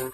[0.00, 0.12] Oh,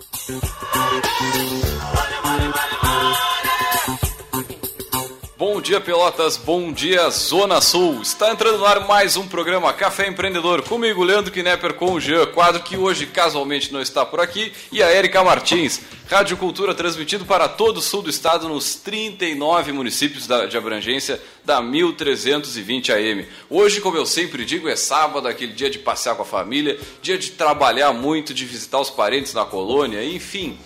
[5.65, 6.37] dia, Pelotas.
[6.37, 8.03] Bom dia, Zona Sul.
[8.03, 10.61] Está entrando no ar mais um programa Café Empreendedor.
[10.61, 14.83] Comigo, Leandro Knepper com o Jean, quadro que hoje casualmente não está por aqui, e
[14.83, 15.81] a Erika Martins.
[16.07, 21.63] Rádio Cultura transmitido para todo o sul do estado nos 39 municípios de abrangência da
[21.63, 23.27] 1320 AM.
[23.49, 27.17] Hoje, como eu sempre digo, é sábado, aquele dia de passear com a família, dia
[27.17, 30.59] de trabalhar muito, de visitar os parentes na colônia, enfim.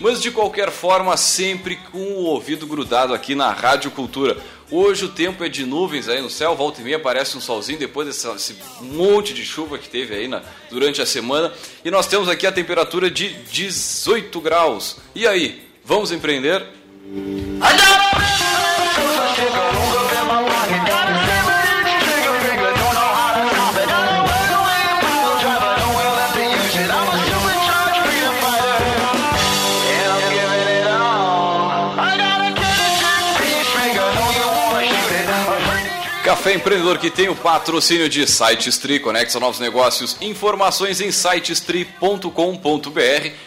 [0.00, 4.36] Mas de qualquer forma, sempre com o ouvido grudado aqui na Rádio Cultura.
[4.70, 7.78] Hoje o tempo é de nuvens aí no céu, volta e meia aparece um solzinho
[7.78, 11.52] depois desse monte de chuva que teve aí na, durante a semana.
[11.84, 14.96] E nós temos aqui a temperatura de 18 graus.
[15.14, 16.66] E aí, vamos empreender?
[36.44, 42.28] Café Empreendedor que tem o patrocínio de SiteStri, conecta novos negócios, informações em sitestri.com.br.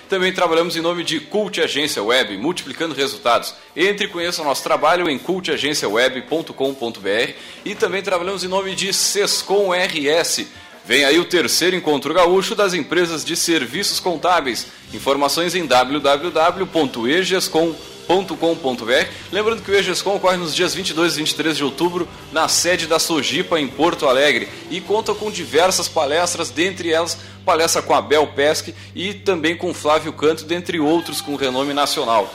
[0.09, 3.53] Também trabalhamos em nome de Cult Agência Web, multiplicando resultados.
[3.75, 9.73] Entre e conheça o nosso trabalho em cultagenciaweb.com.br e também trabalhamos em nome de Sescom
[9.73, 10.47] RS.
[10.83, 14.65] Vem aí o terceiro encontro gaúcho das empresas de serviços contábeis.
[14.91, 21.63] Informações em www.egescom.com.br com.br Lembrando que o EGESCOM ocorre nos dias 22 e 23 de
[21.63, 27.17] outubro na sede da Sojipa, em Porto Alegre, e conta com diversas palestras, dentre elas
[27.45, 32.29] palestra com Abel Pesque e também com Flávio Canto, dentre outros com renome nacional.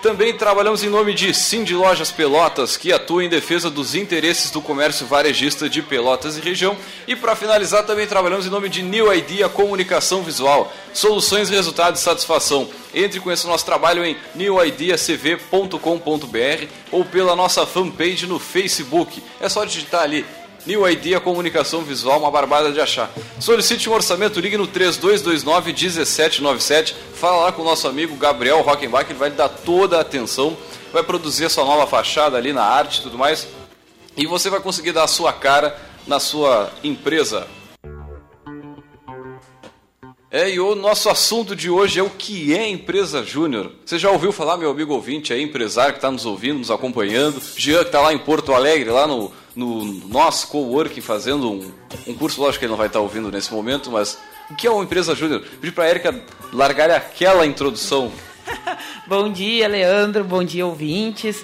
[0.00, 4.62] Também trabalhamos em nome de Cindy Lojas Pelotas, que atua em defesa dos interesses do
[4.62, 6.76] comércio varejista de Pelotas e região.
[7.06, 12.04] E para finalizar, também trabalhamos em nome de New Idea Comunicação Visual, soluções, resultados e
[12.04, 12.68] satisfação.
[12.94, 19.20] Entre com esse nosso trabalho em newideacv.com.br ou pela nossa fanpage no Facebook.
[19.40, 20.24] É só digitar ali
[20.66, 23.10] New Idea Comunicação Visual, uma barbada de achar.
[23.40, 26.94] Solicite um orçamento, ligue no 3229-1797.
[27.14, 30.56] Fala lá com o nosso amigo Gabriel Rockenbach, ele vai lhe dar toda a atenção,
[30.92, 33.46] vai produzir a sua nova fachada ali na arte e tudo mais.
[34.16, 37.46] E você vai conseguir dar a sua cara na sua empresa.
[40.30, 43.72] É, e o nosso assunto de hoje é o que é empresa júnior.
[43.84, 47.40] Você já ouviu falar, meu amigo ouvinte, aí, empresário que está nos ouvindo, nos acompanhando,
[47.56, 51.72] Jean que está lá em Porto Alegre, lá no, no nosso coworking, fazendo um,
[52.06, 54.18] um curso, lógico que ele não vai estar tá ouvindo nesse momento, mas
[54.50, 55.42] o que é uma empresa júnior?
[55.62, 56.22] Pedi para a Erika
[56.52, 58.12] largar aquela introdução.
[59.08, 61.42] bom dia, Leandro, bom dia, ouvintes.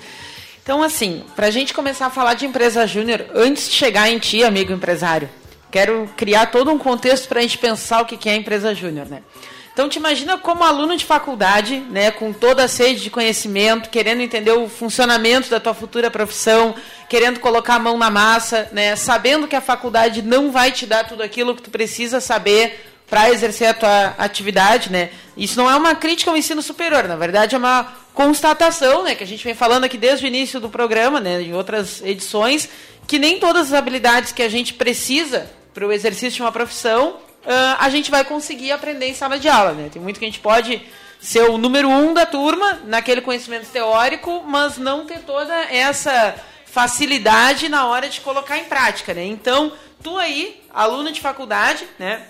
[0.63, 4.19] Então, assim, para a gente começar a falar de empresa júnior, antes de chegar em
[4.19, 5.31] ti, amigo empresário,
[5.75, 9.25] quero criar todo um contexto para a gente pensar o que é empresa júnior, né?
[9.73, 14.21] Então te imagina como aluno de faculdade, né, com toda a sede de conhecimento, querendo
[14.21, 16.77] entender o funcionamento da tua futura profissão,
[17.09, 21.09] querendo colocar a mão na massa, né, sabendo que a faculdade não vai te dar
[21.09, 25.11] tudo aquilo que tu precisa saber para exercer a tua atividade, né?
[25.37, 29.25] Isso não é uma crítica ao ensino superior, na verdade é uma constatação, né, que
[29.25, 32.69] a gente vem falando aqui desde o início do programa, né, em outras edições,
[33.09, 37.17] que nem todas as habilidades que a gente precisa para o exercício de uma profissão,
[37.45, 39.73] uh, a gente vai conseguir aprender em sala de aula.
[39.73, 39.91] Né?
[39.93, 40.81] Tem muito que a gente pode
[41.21, 47.69] ser o número um da turma naquele conhecimento teórico, mas não ter toda essa facilidade
[47.69, 49.13] na hora de colocar em prática.
[49.13, 49.27] Né?
[49.27, 52.23] Então, tu aí, aluno de faculdade, né?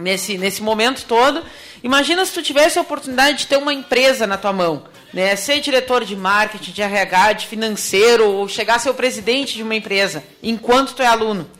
[0.00, 1.44] nesse, nesse momento todo,
[1.82, 4.84] imagina se tu tivesse a oportunidade de ter uma empresa na tua mão.
[5.10, 9.54] Né, ser diretor de marketing, de RH, de financeiro, ou chegar a ser o presidente
[9.54, 11.50] de uma empresa, enquanto tu é aluno.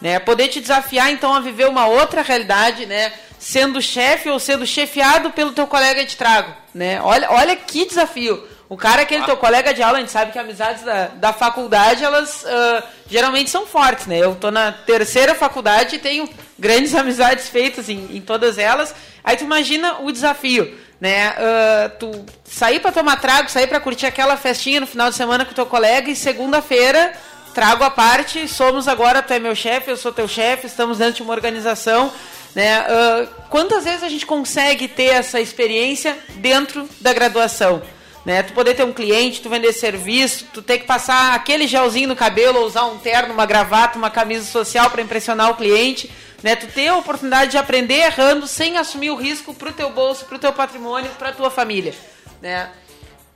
[0.00, 0.18] Né?
[0.18, 3.12] Poder te desafiar, então, a viver uma outra realidade, né?
[3.38, 7.00] Sendo chefe ou sendo chefiado pelo teu colega de trago, né?
[7.02, 8.46] Olha, olha que desafio.
[8.68, 12.04] O cara, aquele teu colega de aula, a gente sabe que amizades da, da faculdade,
[12.04, 14.18] elas uh, geralmente são fortes, né?
[14.18, 16.28] Eu tô na terceira faculdade e tenho
[16.58, 18.94] grandes amizades feitas em, em todas elas.
[19.24, 21.30] Aí tu imagina o desafio, né?
[21.30, 25.46] Uh, tu sair para tomar trago, sair para curtir aquela festinha no final de semana
[25.46, 27.14] com teu colega e segunda-feira
[27.58, 31.14] trago a parte, somos agora, tu é meu chefe, eu sou teu chefe, estamos dentro
[31.14, 32.12] de uma organização.
[32.54, 32.82] Né?
[32.82, 37.82] Uh, quantas vezes a gente consegue ter essa experiência dentro da graduação?
[38.24, 38.44] Né?
[38.44, 42.14] Tu poder ter um cliente, tu vender serviço, tu ter que passar aquele gelzinho no
[42.14, 46.08] cabelo, ou usar um terno, uma gravata, uma camisa social para impressionar o cliente.
[46.44, 46.54] Né?
[46.54, 50.26] Tu ter a oportunidade de aprender errando sem assumir o risco para o teu bolso,
[50.26, 51.92] para o teu patrimônio, para tua família.
[52.40, 52.70] Né?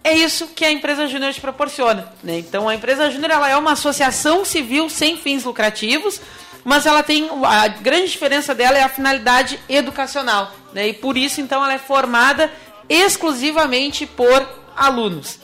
[0.04, 2.12] É isso que a empresa júnior te proporciona.
[2.22, 2.38] Né?
[2.38, 6.20] Então, a empresa júnior ela é uma associação civil sem fins lucrativos,
[6.64, 10.88] mas ela tem a grande diferença dela é a finalidade educacional, né?
[10.88, 12.52] E por isso então ela é formada
[12.88, 15.38] exclusivamente por alunos.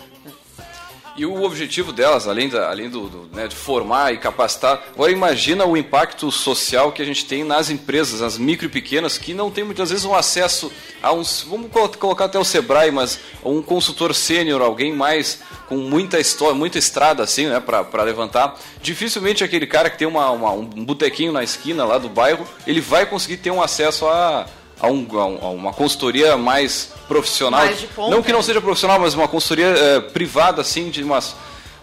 [1.19, 5.11] E o objetivo delas, além, da, além do, do né, de formar e capacitar, agora
[5.11, 9.35] imagina o impacto social que a gente tem nas empresas, as micro e pequenas, que
[9.35, 10.70] não tem muitas vezes um acesso
[11.03, 16.20] a uns, vamos colocar até o Sebrae, mas um consultor sênior, alguém mais com muita
[16.20, 18.56] história, muita estrada assim, né, para levantar.
[18.81, 22.81] Dificilmente aquele cara que tem uma, uma um botequinho na esquina lá do bairro, ele
[22.81, 24.47] vai conseguir ter um acesso a,
[24.80, 27.60] a, um, a, uma consultoria mais profissional.
[27.64, 28.44] Mais de ponta, não que não né?
[28.44, 31.34] seja profissional, mas uma consultoria eh, privada, assim, de umas.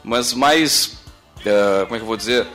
[0.03, 0.97] Mas mais.
[1.45, 2.47] eh, como é que eu vou dizer?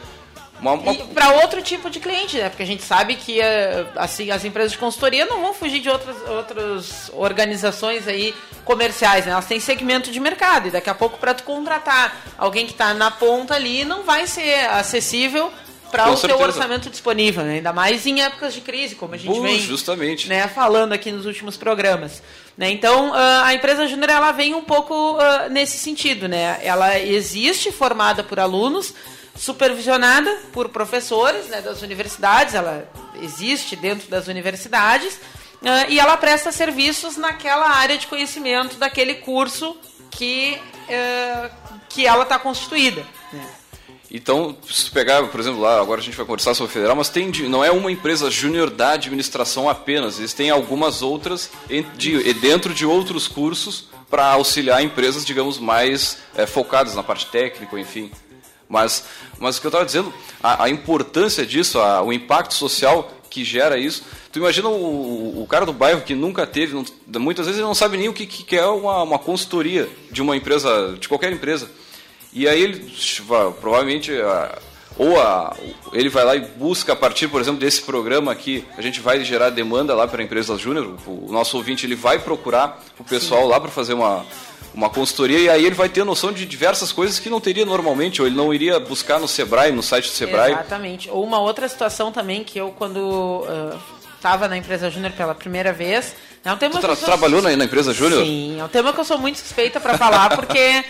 [0.61, 2.51] Uma, uma- para outro tipo de cliente, né?
[2.51, 5.89] Porque a gente sabe que eh, assim as empresas de consultoria não vão fugir de
[5.89, 8.35] outras, outras organizações aí
[8.65, 9.33] comerciais, né?
[9.33, 12.93] Elas têm segmento de mercado e daqui a pouco para tu contratar alguém que está
[12.93, 15.51] na ponta ali não vai ser acessível
[15.91, 16.43] para o certeza.
[16.43, 17.55] orçamento disponível, né?
[17.55, 20.29] ainda mais em épocas de crise, como a gente Bom, vem justamente.
[20.29, 22.23] né, falando aqui nos últimos programas.
[22.57, 22.71] Né?
[22.71, 26.29] Então, ah, a empresa júnior ela vem um pouco ah, nesse sentido.
[26.29, 26.59] Né?
[26.63, 28.95] Ela existe formada por alunos,
[29.37, 32.89] supervisionada por professores né, das universidades, ela
[33.23, 35.19] existe dentro das universidades
[35.65, 39.77] ah, e ela presta serviços naquela área de conhecimento daquele curso
[40.11, 40.59] que,
[41.89, 43.05] que ela está constituída.
[44.11, 46.97] Então, se tu pegar, por exemplo, lá, agora a gente vai conversar sobre o federal,
[46.97, 51.49] mas tem, não é uma empresa júnior da administração apenas, existem algumas outras
[51.97, 57.79] de- dentro de outros cursos para auxiliar empresas, digamos, mais eh, focadas na parte técnica,
[57.79, 58.11] enfim.
[58.69, 59.05] Mas,
[59.39, 60.13] mas o que eu estava dizendo,
[60.43, 64.03] a, a importância disso, a- o impacto social que gera isso.
[64.33, 66.85] Tu imagina o, o cara do bairro que nunca teve, não-
[67.21, 70.37] muitas vezes ele não sabe nem o que, que é uma, uma consultoria de uma
[70.37, 71.71] empresa, de qualquer empresa.
[72.33, 72.93] E aí ele
[73.61, 74.13] provavelmente
[74.99, 75.57] ou a-
[75.93, 79.25] ele vai lá e busca a partir, por exemplo, desse programa aqui, a gente vai
[79.25, 83.47] gerar demanda lá para a empresa júnior, o, nosso ouvinte ele vai procurar o pessoal
[83.49, 84.25] lá para fazer uma
[84.73, 88.21] uma consultoria e aí ele vai ter noção de diversas coisas que não teria normalmente,
[88.23, 90.53] ou ele não iria buscar no Sebrae, no site do Sebrae.
[90.53, 91.11] Exatamente.
[91.11, 93.13] Ou uma outra situação também que eu, quando
[94.15, 96.15] estava na empresa Júnior pela primeira vez.
[96.45, 98.25] É um tema Tu que tra- eu sou- trabalhou na, na empresa júnior?
[98.25, 100.85] Sim, é um tema que eu sou muito suspeita para falar, porque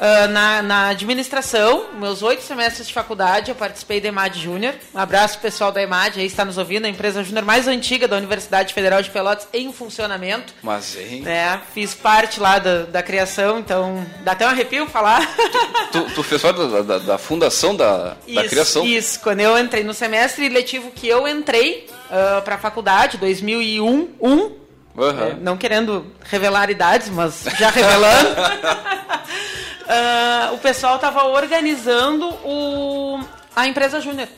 [0.00, 4.74] ah, na, na administração, meus oito semestres de faculdade, eu participei da EMAD Júnior.
[4.94, 8.16] Um abraço pessoal da EMAD, aí está nos ouvindo, a empresa júnior mais antiga da
[8.16, 10.54] Universidade Federal de Pelotas em funcionamento.
[10.62, 11.20] Mas, hein?
[11.20, 11.60] né?
[11.74, 15.20] Fiz parte lá da, da criação, então dá até um arrepio falar.
[15.92, 18.84] Tu, tu fez parte da, da- da fundação da, da Isso, criação?
[18.86, 21.86] Isso, quando eu entrei no semestre letivo que eu entrei
[22.44, 24.52] para a faculdade, 2001, um,
[24.98, 25.24] Aham.
[25.26, 28.28] é, não querendo revelar idades, mas já revelando,
[29.92, 33.20] ah, o pessoal estava organizando o,
[33.56, 34.28] a empresa Júnior.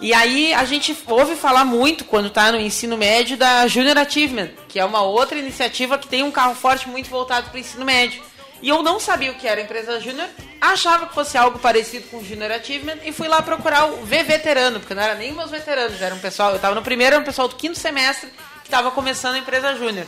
[0.00, 4.50] E aí a gente ouve falar muito quando está no ensino médio da Junior Achievement,
[4.68, 7.84] que é uma outra iniciativa que tem um carro forte muito voltado para o ensino
[7.84, 8.22] médio.
[8.62, 10.28] E eu não sabia o que era a empresa Júnior,
[10.60, 14.22] achava que fosse algo parecido com o Junior Achievement e fui lá procurar o V
[14.22, 17.22] Veterano, porque não era nem meus veteranos, era um pessoal, eu estava no primeiro, era
[17.22, 18.30] um pessoal do quinto semestre
[18.62, 20.06] que estava começando a empresa Júnior.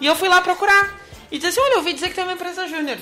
[0.00, 2.34] E eu fui lá procurar e disse assim, olha, eu ouvi dizer que tem uma
[2.34, 2.98] empresa Júnior.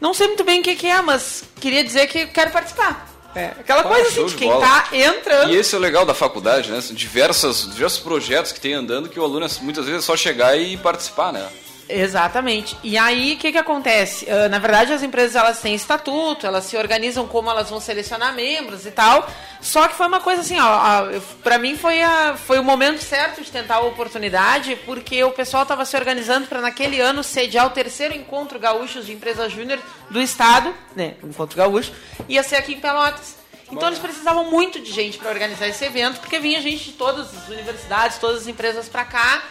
[0.00, 3.06] Não sei muito bem o que, que é, mas queria dizer que quero participar.
[3.34, 4.64] É, aquela Ah, coisa assim de de quem bola.
[4.66, 5.50] tá entrando.
[5.52, 6.80] E esse é o legal da faculdade, né?
[6.80, 10.56] São diversas, diversos projetos que tem andando que o aluno muitas vezes é só chegar
[10.58, 11.46] e participar, né?
[11.88, 12.76] Exatamente.
[12.84, 14.26] E aí, o que, que acontece?
[14.30, 18.34] Ah, na verdade, as empresas elas têm estatuto, elas se organizam como elas vão selecionar
[18.34, 19.26] membros e tal.
[19.60, 22.64] Só que foi uma coisa assim, ó, a- eu- pra mim foi, a, foi o
[22.64, 27.24] momento certo de tentar a oportunidade, porque o pessoal estava se organizando para naquele ano
[27.24, 29.78] sediar o terceiro encontro gaúchos de empresa júnior
[30.10, 31.14] do estado, né?
[31.22, 31.92] o Encontro gaúcho,
[32.28, 33.36] ia ser aqui em Pelotas.
[33.70, 37.26] Então eles precisavam muito de gente para organizar esse evento, porque vinha gente de todas
[37.36, 39.42] as universidades, todas as empresas para cá.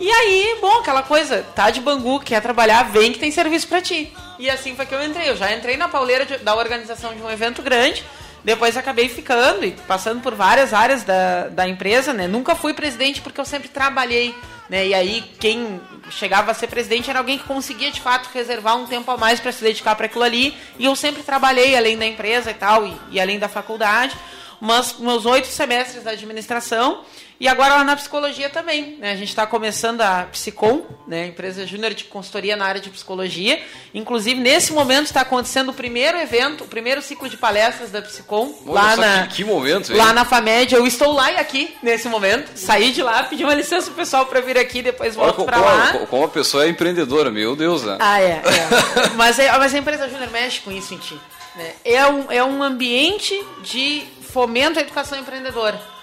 [0.00, 3.80] E aí, bom, aquela coisa, tá de Bangu, quer trabalhar, vem que tem serviço pra
[3.80, 4.12] ti.
[4.38, 5.28] E assim foi que eu entrei.
[5.30, 8.04] Eu já entrei na pauleira de- da organização de um evento grande,
[8.42, 12.26] depois acabei ficando e passando por várias áreas da, da empresa, né?
[12.26, 14.34] Nunca fui presidente porque eu sempre trabalhei,
[14.68, 14.84] né?
[14.88, 18.86] E aí quem chegava a ser presidente era alguém que conseguia de fato reservar um
[18.86, 20.54] tempo a mais para se dedicar para aquilo ali.
[20.78, 24.14] E eu sempre trabalhei além da empresa e tal, e, e além da faculdade.
[24.60, 27.02] Mas meus oito semestres da administração
[27.40, 28.96] e agora lá na psicologia também.
[28.98, 29.12] Né?
[29.12, 31.26] A gente está começando a Psicom, né?
[31.26, 33.60] empresa júnior de consultoria na área de psicologia.
[33.92, 38.54] Inclusive, nesse momento está acontecendo o primeiro evento, o primeiro ciclo de palestras da Psicom.
[38.66, 39.98] Olha lá na, que, que momento, hein?
[39.98, 42.52] Lá na FAMED, eu estou lá e aqui nesse momento.
[42.56, 45.90] Saí de lá, pedi uma licença pro pessoal para vir aqui, depois volto para lá.
[45.90, 47.96] a- como a pessoa é empreendedora, meu Deus, né?
[48.00, 48.42] Ah, é.
[48.44, 49.08] é.
[49.16, 51.18] mas, é mas a empresa Júnior mexe com isso em ti.
[51.56, 51.72] Né?
[51.84, 55.93] É, um, é um ambiente de fomento à educação empreendedora.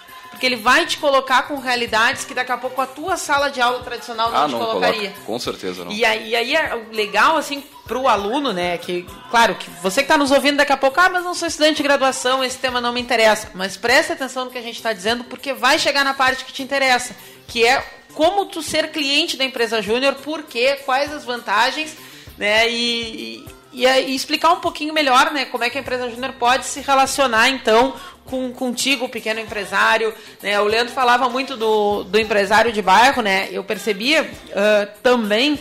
[0.42, 3.60] Porque ele vai te colocar com realidades que daqui a pouco a tua sala de
[3.60, 5.10] aula tradicional não ah, te não colocaria.
[5.10, 5.24] Coloca.
[5.24, 5.92] Com certeza não.
[5.92, 8.76] E aí, e aí é legal, assim, para o aluno, né?
[8.76, 11.46] Que, claro, que você que está nos ouvindo daqui a pouco, ah, mas não sou
[11.46, 13.52] estudante de graduação, esse tema não me interessa.
[13.54, 16.52] Mas preste atenção no que a gente está dizendo, porque vai chegar na parte que
[16.52, 17.14] te interessa,
[17.46, 17.80] que é
[18.12, 21.96] como tu ser cliente da empresa júnior, por quê, quais as vantagens,
[22.36, 22.68] né?
[22.68, 26.66] E, e, e, explicar um pouquinho melhor, né, como é que a empresa júnior pode
[26.66, 30.14] se relacionar, então, com contigo, o pequeno empresário.
[30.42, 30.60] Né?
[30.60, 33.48] O Leandro falava muito do, do empresário de bairro, né?
[33.50, 35.58] Eu percebia uh, também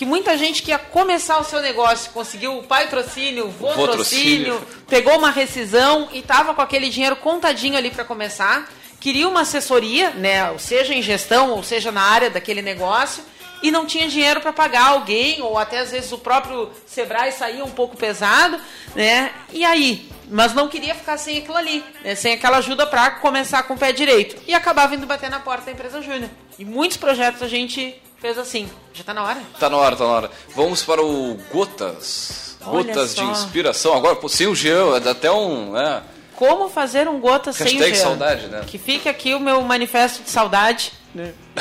[0.00, 5.18] que muita gente que ia começar o seu negócio conseguiu o patrocínio, o votrocínio, pegou
[5.18, 8.66] uma rescisão e estava com aquele dinheiro contadinho ali para começar,
[8.98, 13.22] queria uma assessoria, né, seja em gestão ou seja na área daquele negócio,
[13.62, 17.62] e não tinha dinheiro para pagar alguém, ou até às vezes o próprio Sebrae saía
[17.62, 18.58] um pouco pesado,
[18.94, 19.30] né?
[19.52, 20.08] E aí?
[20.30, 22.14] Mas não queria ficar sem aquilo ali, né?
[22.14, 24.40] sem aquela ajuda para começar com o pé direito.
[24.46, 26.30] E acabava indo bater na porta da empresa Júnior.
[26.58, 28.70] E muitos projetos a gente fez assim.
[28.94, 29.42] Já tá na hora?
[29.58, 30.30] Tá na hora, tá na hora.
[30.54, 32.56] Vamos para o Gotas.
[32.64, 33.22] Olha Gotas só.
[33.22, 33.96] de inspiração.
[33.96, 35.76] Agora, pô, sem o Jean, dá até um.
[35.76, 36.02] É...
[36.36, 37.94] Como fazer um Gotas sem o Jean?
[37.94, 38.62] saudade, né?
[38.66, 40.92] Que fique aqui o meu manifesto de saudade.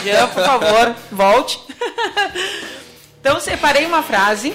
[0.04, 1.60] Jean, por favor, volte.
[3.20, 4.54] então, separei uma frase.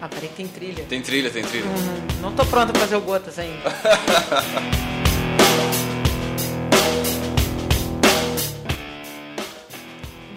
[0.00, 0.84] Ah, peraí que tem trilha.
[0.84, 1.66] Tem trilha, tem trilha.
[1.66, 3.62] Hum, não tô pronta pra fazer o Gotas ainda.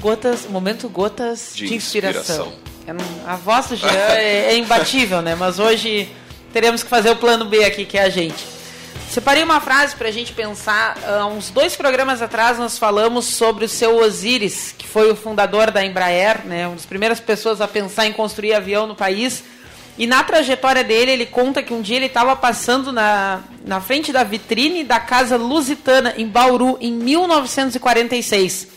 [0.08, 2.48] gotas, momento gotas de, de inspiração.
[2.48, 2.68] inspiração.
[3.26, 5.36] A voz do Jean é, é imbatível, né?
[5.36, 6.10] Mas hoje
[6.54, 8.57] teremos que fazer o plano B aqui, que é a gente.
[9.17, 10.95] Separei uma frase para a gente pensar.
[11.03, 15.71] Há uns dois programas atrás nós falamos sobre o seu Osiris, que foi o fundador
[15.71, 16.67] da Embraer, né?
[16.67, 19.43] uma das primeiras pessoas a pensar em construir avião no país.
[19.97, 24.13] E na trajetória dele, ele conta que um dia ele estava passando na, na frente
[24.13, 28.67] da vitrine da Casa Lusitana, em Bauru, em 1946.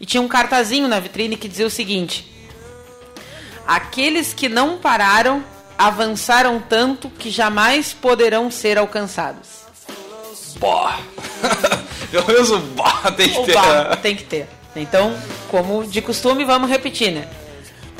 [0.00, 2.28] E tinha um cartazinho na vitrine que dizia o seguinte:
[3.64, 5.44] Aqueles que não pararam
[5.78, 9.63] avançaram tanto que jamais poderão ser alcançados.
[10.64, 10.98] Bah.
[12.10, 13.96] Pelo menos o bah tem que o ter.
[14.02, 14.48] Tem que ter.
[14.74, 15.16] Então,
[15.50, 17.28] como de costume, vamos repetir, né?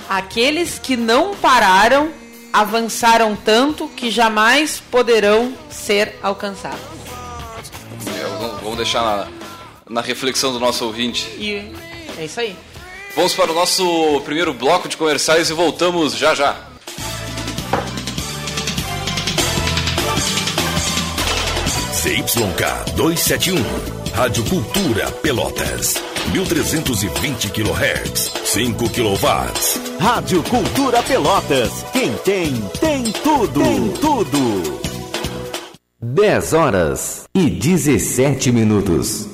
[0.09, 2.11] Aqueles que não pararam
[2.53, 6.81] avançaram tanto que jamais poderão ser alcançados.
[8.63, 9.29] Vamos deixar na,
[9.89, 11.27] na reflexão do nosso ouvinte.
[11.37, 11.73] E
[12.17, 12.57] é isso aí.
[13.17, 16.57] Vamos para o nosso primeiro bloco de comerciais e voltamos já já.
[22.05, 23.63] CYK 271,
[24.13, 25.95] Rádio Cultura Pelotas,
[26.33, 29.99] 1320 kHz, 5 kW.
[29.99, 34.81] Rádio Cultura Pelotas, quem tem, tem tudo, tem tudo.
[36.03, 39.34] 10 horas e 17 minutos.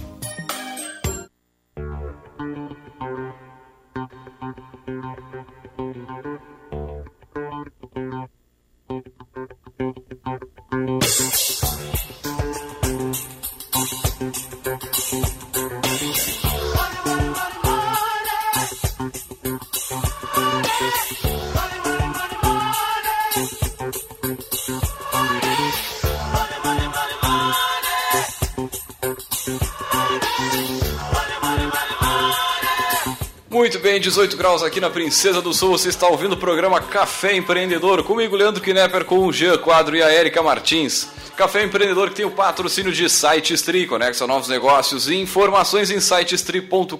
[34.01, 35.77] 18 graus aqui na Princesa do Sul.
[35.77, 38.03] Você está ouvindo o programa Café Empreendedor.
[38.03, 41.07] Comigo, Leandro Knepper, com o Jean Quadro e a Érica Martins.
[41.37, 46.95] Café Empreendedor que tem o patrocínio de SiteStri, conecta novos negócios e informações em sitestri.com.br.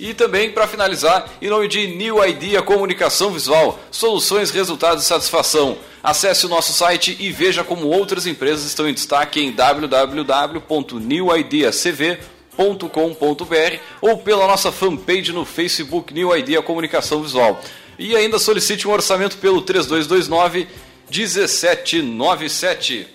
[0.00, 5.78] E também, para finalizar, em nome de New Idea Comunicação Visual, soluções, resultados e satisfação.
[6.02, 13.78] Acesse o nosso site e veja como outras empresas estão em destaque em www.newideacv.com com.br
[14.00, 17.60] ou pela nossa fanpage no Facebook New Idea Comunicação Visual.
[17.98, 20.68] E ainda solicite um orçamento pelo 3229
[21.10, 23.08] 1797.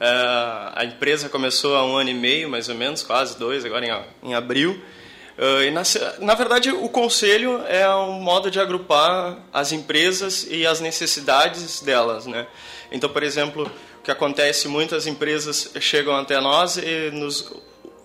[0.00, 3.86] Uh, a empresa começou há um ano e meio, mais ou menos, quase dois, agora
[3.86, 4.80] em, em abril.
[5.38, 5.82] Uh, e na,
[6.20, 12.26] na, verdade, o conselho é um modo de agrupar as empresas e as necessidades delas.
[12.26, 12.46] Né?
[12.90, 13.70] Então, por exemplo,
[14.08, 17.52] que acontece, muitas empresas chegam até nós e nos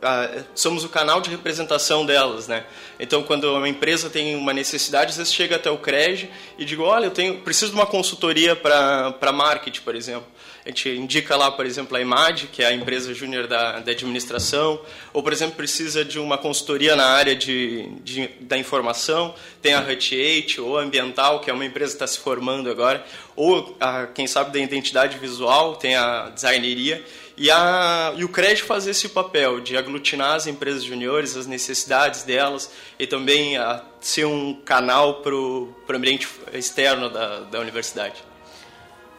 [0.02, 2.66] ah, somos o canal de representação delas, né?
[3.00, 6.84] Então, quando uma empresa tem uma necessidade, às vezes chega até o CREG e digo,
[6.84, 10.28] olha, eu tenho, preciso de uma consultoria para marketing, por exemplo.
[10.65, 13.91] A gente indica lá, por exemplo, a IMAD, que é a empresa júnior da, da
[13.91, 14.80] administração,
[15.12, 19.82] ou, por exemplo, precisa de uma consultoria na área de, de da informação, tem a
[19.82, 24.08] Hut ou a Ambiental, que é uma empresa que está se formando agora, ou, a,
[24.08, 27.04] quem sabe, da identidade visual, tem a designeria,
[27.36, 32.23] e, a, e o crédito faz esse papel de aglutinar as empresas juniores, as necessidades
[32.23, 38.23] delas, e também a, ser um canal para o ambiente externo da, da universidade.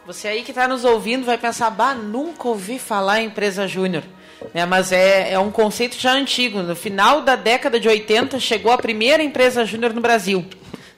[0.05, 4.03] Você aí que está nos ouvindo vai pensar, bah, nunca ouvi falar em empresa júnior.
[4.53, 6.61] Né, mas é, é um conceito já antigo.
[6.61, 10.45] No final da década de 80 chegou a primeira empresa júnior no Brasil.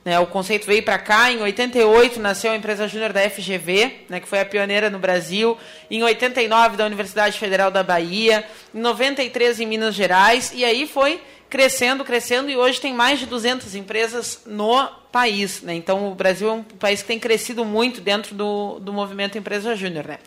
[0.03, 0.19] Né?
[0.19, 4.27] O conceito veio para cá, em 88 nasceu a empresa júnior da FGV, né, que
[4.27, 5.57] foi a pioneira no Brasil,
[5.89, 8.43] em 89 da Universidade Federal da Bahia,
[8.75, 13.25] em 93 em Minas Gerais, e aí foi crescendo, crescendo, e hoje tem mais de
[13.25, 15.62] 200 empresas no país.
[15.62, 15.75] Né?
[15.75, 19.75] Então, o Brasil é um país que tem crescido muito dentro do, do movimento Empresa
[19.75, 20.05] Júnior.
[20.05, 20.19] Né?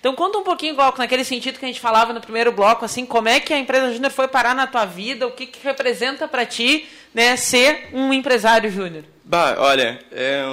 [0.00, 3.04] Então, conta um pouquinho, Glauco, naquele sentido que a gente falava no primeiro bloco, assim,
[3.04, 6.28] como é que a Empresa Júnior foi parar na tua vida, o que, que representa
[6.28, 9.04] para ti né, ser um empresário júnior?
[9.24, 10.44] Bah, olha, é,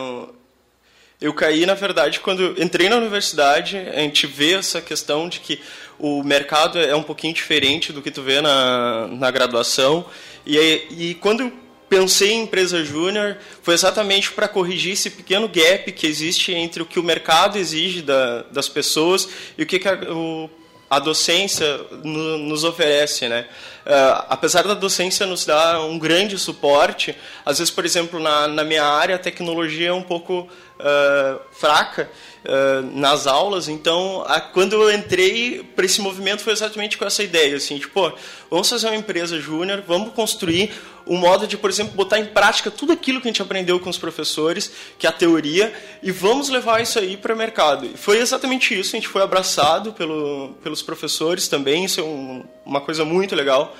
[1.25, 5.59] eu caí, na verdade, quando entrei na universidade, a gente vê essa questão de que
[5.97, 10.05] o mercado é um pouquinho diferente do que tu vê na, na graduação.
[10.45, 10.59] E,
[10.91, 11.51] e quando
[11.89, 16.85] pensei em empresa júnior, foi exatamente para corrigir esse pequeno gap que existe entre o
[16.85, 20.47] que o mercado exige da, das pessoas e o que, que a, o
[20.89, 23.47] a docência nos oferece, né?
[23.85, 28.63] Uh, apesar da docência nos dar um grande suporte, às vezes, por exemplo, na, na
[28.63, 30.47] minha área a tecnologia é um pouco
[30.79, 32.09] uh, fraca
[32.43, 37.23] uh, nas aulas, então a, quando eu entrei para esse movimento foi exatamente com essa
[37.23, 38.11] ideia, assim, tipo,
[38.49, 40.71] vamos fazer uma empresa júnior, vamos construir
[41.07, 43.89] um modo de, por exemplo, botar em prática tudo aquilo que a gente aprendeu com
[43.89, 47.85] os professores, que é a teoria, e vamos levar isso aí para o mercado.
[47.85, 52.43] E foi exatamente isso, a gente foi abraçado pelo, pelos professores também, isso é um,
[52.65, 53.75] uma coisa muito legal.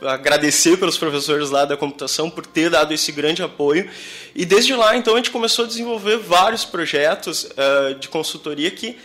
[0.00, 3.90] Agradecer pelos professores lá da computação por ter dado esse grande apoio.
[4.34, 8.96] E desde lá, então, a gente começou a desenvolver vários projetos uh, de consultoria que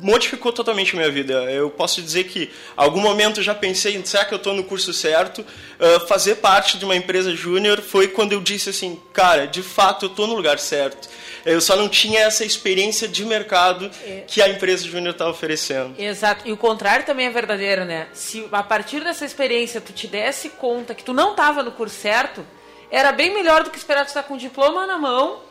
[0.00, 1.34] modificou totalmente a minha vida.
[1.52, 5.40] Eu posso dizer que, algum momento, já pensei, será que eu estou no curso certo?
[5.40, 10.06] Uh, fazer parte de uma empresa júnior foi quando eu disse assim, cara, de fato,
[10.06, 11.08] eu estou no lugar certo.
[11.44, 14.24] Eu só não tinha essa experiência de mercado é.
[14.26, 15.94] que a empresa júnior está oferecendo.
[15.98, 16.46] Exato.
[16.46, 18.08] E o contrário também é verdadeiro, né?
[18.12, 21.96] Se a partir dessa experiência tu te desse conta que tu não estava no curso
[21.96, 22.44] certo,
[22.90, 25.49] era bem melhor do que esperar tu estar com o diploma na mão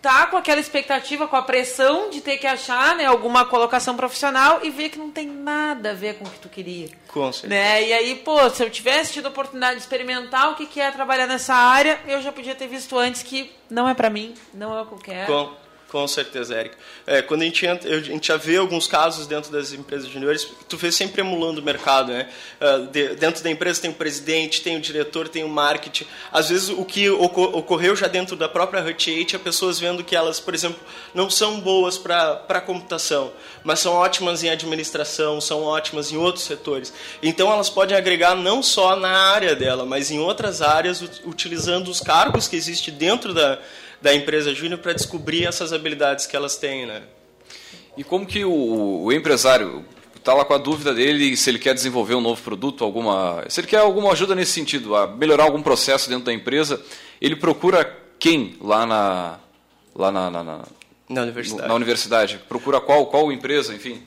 [0.00, 4.60] tá com aquela expectativa, com a pressão de ter que achar né, alguma colocação profissional
[4.62, 6.88] e ver que não tem nada a ver com o que tu queria.
[7.08, 7.48] Com certeza.
[7.48, 7.88] Né?
[7.88, 10.90] E aí, pô, se eu tivesse tido a oportunidade de experimentar o que, que é
[10.90, 14.76] trabalhar nessa área, eu já podia ter visto antes que não é para mim, não
[14.76, 15.26] é o que eu quero.
[15.26, 16.76] Com com certeza, Érica.
[17.06, 20.46] É, quando a gente, entra, a gente já vê alguns casos dentro das empresas juniores,
[20.68, 22.28] tu vê sempre emulando o mercado, né?
[22.60, 26.04] Uh, de, dentro da empresa tem o presidente, tem o diretor, tem o marketing.
[26.30, 30.14] Às vezes o que ocorreu já dentro da própria Hut 8 é pessoas vendo que
[30.14, 30.78] elas, por exemplo,
[31.14, 33.32] não são boas para computação,
[33.64, 36.92] mas são ótimas em administração, são ótimas em outros setores.
[37.22, 42.00] Então elas podem agregar não só na área dela, mas em outras áreas, utilizando os
[42.00, 43.58] cargos que existem dentro da
[44.00, 47.02] da empresa júnior para descobrir essas habilidades que elas têm, né?
[47.96, 49.84] E como que o, o empresário
[50.16, 53.60] está lá com a dúvida dele se ele quer desenvolver um novo produto, alguma, se
[53.60, 56.80] ele quer alguma ajuda nesse sentido, a melhorar algum processo dentro da empresa,
[57.20, 59.38] ele procura quem lá na
[59.94, 60.64] lá na, na, na,
[61.08, 61.68] na universidade.
[61.68, 62.40] na universidade?
[62.48, 64.02] Procura qual qual empresa, enfim?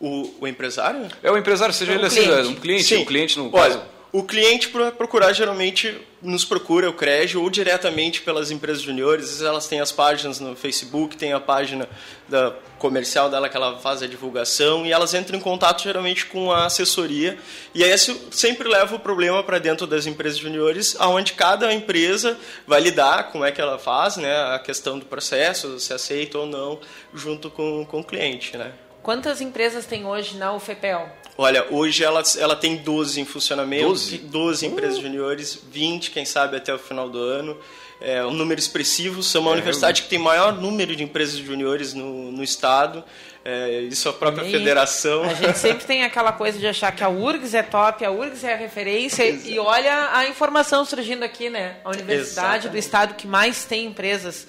[0.00, 1.08] O, o empresário?
[1.22, 2.28] É o empresário, seja é um ele cliente.
[2.28, 3.02] Seja um cliente, Sim.
[3.02, 3.82] um cliente no Olha, caso.
[4.10, 9.42] O cliente procurar geralmente nos procura o CREG ou diretamente pelas empresas juniores.
[9.42, 11.86] Elas têm as páginas no Facebook, tem a página
[12.26, 16.50] da comercial dela que ela faz a divulgação e elas entram em contato geralmente com
[16.50, 17.38] a assessoria.
[17.74, 22.38] E aí isso sempre leva o problema para dentro das empresas juniores, aonde cada empresa
[22.66, 26.46] vai lidar como é que ela faz, né, a questão do processo, se aceita ou
[26.46, 26.80] não,
[27.12, 28.72] junto com, com o cliente, né.
[29.02, 31.10] Quantas empresas tem hoje na UFPEL?
[31.40, 35.02] Olha, hoje ela, ela tem 12 em funcionamento, 12, 12 empresas uh.
[35.02, 37.56] juniores, 20, quem sabe, até o final do ano.
[38.00, 39.22] É um número expressivo.
[39.22, 43.04] Somos uma é, universidade que tem maior número de empresas juniores no, no estado.
[43.44, 45.22] É, isso a própria e federação.
[45.22, 48.42] A gente sempre tem aquela coisa de achar que a URGS é top, a URGS
[48.42, 49.24] é a referência.
[49.24, 49.48] Exato.
[49.48, 51.76] E olha a informação surgindo aqui, né?
[51.84, 52.68] A universidade Exatamente.
[52.68, 54.46] do estado que mais tem empresas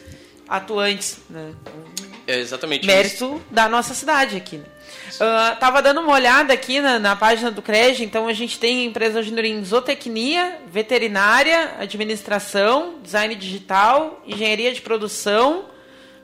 [0.48, 1.20] atuantes.
[1.30, 1.54] Né?
[2.26, 3.42] É exatamente Mérito isso.
[3.52, 4.58] da nossa cidade aqui.
[4.58, 4.66] Né?
[5.16, 8.86] Uh, tava dando uma olhada aqui na, na página do CREG, então a gente tem
[8.86, 15.66] empresa júnior em zootecnia, veterinária, administração, design digital, engenharia de produção,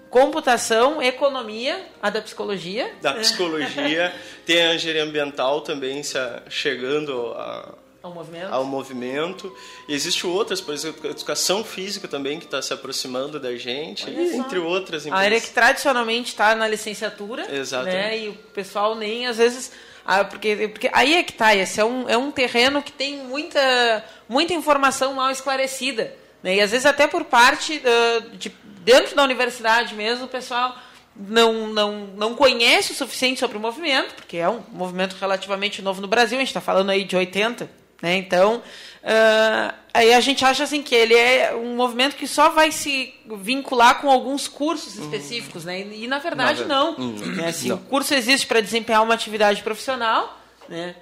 [0.09, 2.93] computação, economia, a da psicologia.
[3.01, 4.13] Da psicologia,
[4.45, 6.01] tem a engenharia ambiental também
[6.49, 7.73] chegando a
[8.05, 8.53] ao movimento.
[8.53, 9.55] Ao movimento.
[9.87, 14.09] E existem outras, por exemplo, a educação física também, que está se aproximando da gente,
[14.09, 15.19] e, entre outras empresas.
[15.19, 17.53] A área que tradicionalmente está na licenciatura.
[17.53, 17.95] Exatamente.
[17.95, 19.71] Né, e o pessoal nem, às vezes...
[20.05, 23.17] Ah, porque, porque aí é que está, esse é um, é um terreno que tem
[23.17, 26.13] muita, muita informação mal esclarecida.
[26.43, 26.57] Né?
[26.57, 28.49] E às vezes até por parte uh, de
[28.83, 30.77] dentro da universidade mesmo, o pessoal
[31.15, 36.01] não, não, não conhece o suficiente sobre o movimento, porque é um movimento relativamente novo
[36.01, 37.67] no Brasil, a gente está falando aí de 80,
[38.01, 38.17] Né?
[38.17, 42.71] Então, uh, aí a gente acha assim que ele é um movimento que só vai
[42.71, 45.81] se vincular com alguns cursos específicos, né?
[45.81, 46.97] E na verdade não.
[46.97, 47.11] não.
[47.13, 47.47] Né?
[47.47, 47.77] Assim, não.
[47.77, 50.95] O curso existe para desempenhar uma atividade profissional, né?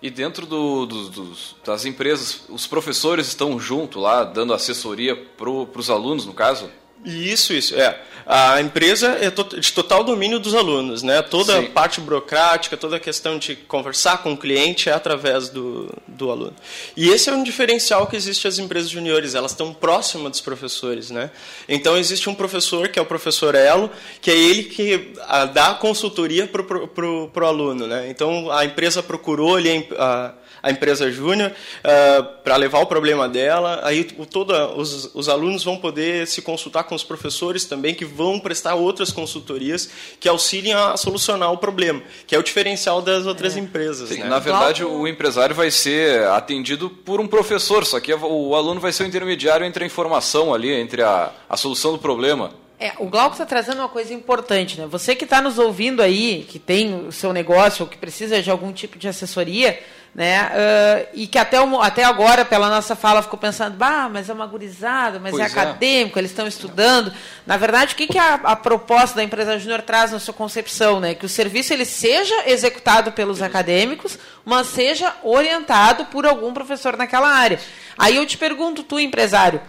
[0.00, 5.50] E dentro do, do, dos, das empresas, os professores estão junto lá, dando assessoria para
[5.50, 6.70] os alunos, no caso?
[7.04, 7.74] Isso, isso.
[7.74, 7.98] É.
[8.30, 11.22] A empresa é de total domínio dos alunos, né?
[11.22, 15.90] Toda a parte burocrática, toda a questão de conversar com o cliente é através do,
[16.06, 16.54] do aluno.
[16.94, 21.10] E esse é um diferencial que existe às empresas juniores, elas estão próximas dos professores,
[21.10, 21.30] né?
[21.66, 25.72] Então existe um professor que é o professor Elo, que é ele que a, dá
[25.72, 28.10] consultoria para o aluno, né?
[28.10, 33.80] Então a empresa procurou ali a, a empresa júnior uh, para levar o problema dela.
[33.82, 38.38] Aí toda, os, os alunos vão poder se consultar com os professores também, que vão
[38.38, 43.56] prestar outras consultorias que auxiliem a solucionar o problema, que é o diferencial das outras
[43.56, 43.60] é.
[43.60, 44.08] empresas.
[44.08, 44.28] Sim, né?
[44.28, 48.92] Na verdade, o empresário vai ser atendido por um professor, só que o aluno vai
[48.92, 52.52] ser o intermediário entre a informação ali, entre a, a solução do problema.
[52.80, 54.86] É, o Glauco está trazendo uma coisa importante, né?
[54.86, 58.50] Você que está nos ouvindo aí, que tem o seu negócio ou que precisa de
[58.50, 59.80] algum tipo de assessoria,
[60.14, 60.50] né?
[60.50, 64.32] Uh, e que até, o, até agora, pela nossa fala, ficou pensando, bah, mas é
[64.32, 67.12] uma gurizada, mas é pois é acadêmico, eles estão estudando.
[67.46, 70.98] Na verdade, o que, que a, a proposta da empresa Júnior traz na sua concepção?
[70.98, 71.14] Né?
[71.14, 77.28] Que o serviço ele seja executado pelos acadêmicos, mas seja orientado por algum professor naquela
[77.28, 77.60] área.
[77.96, 79.60] Aí eu te pergunto, tu, empresário,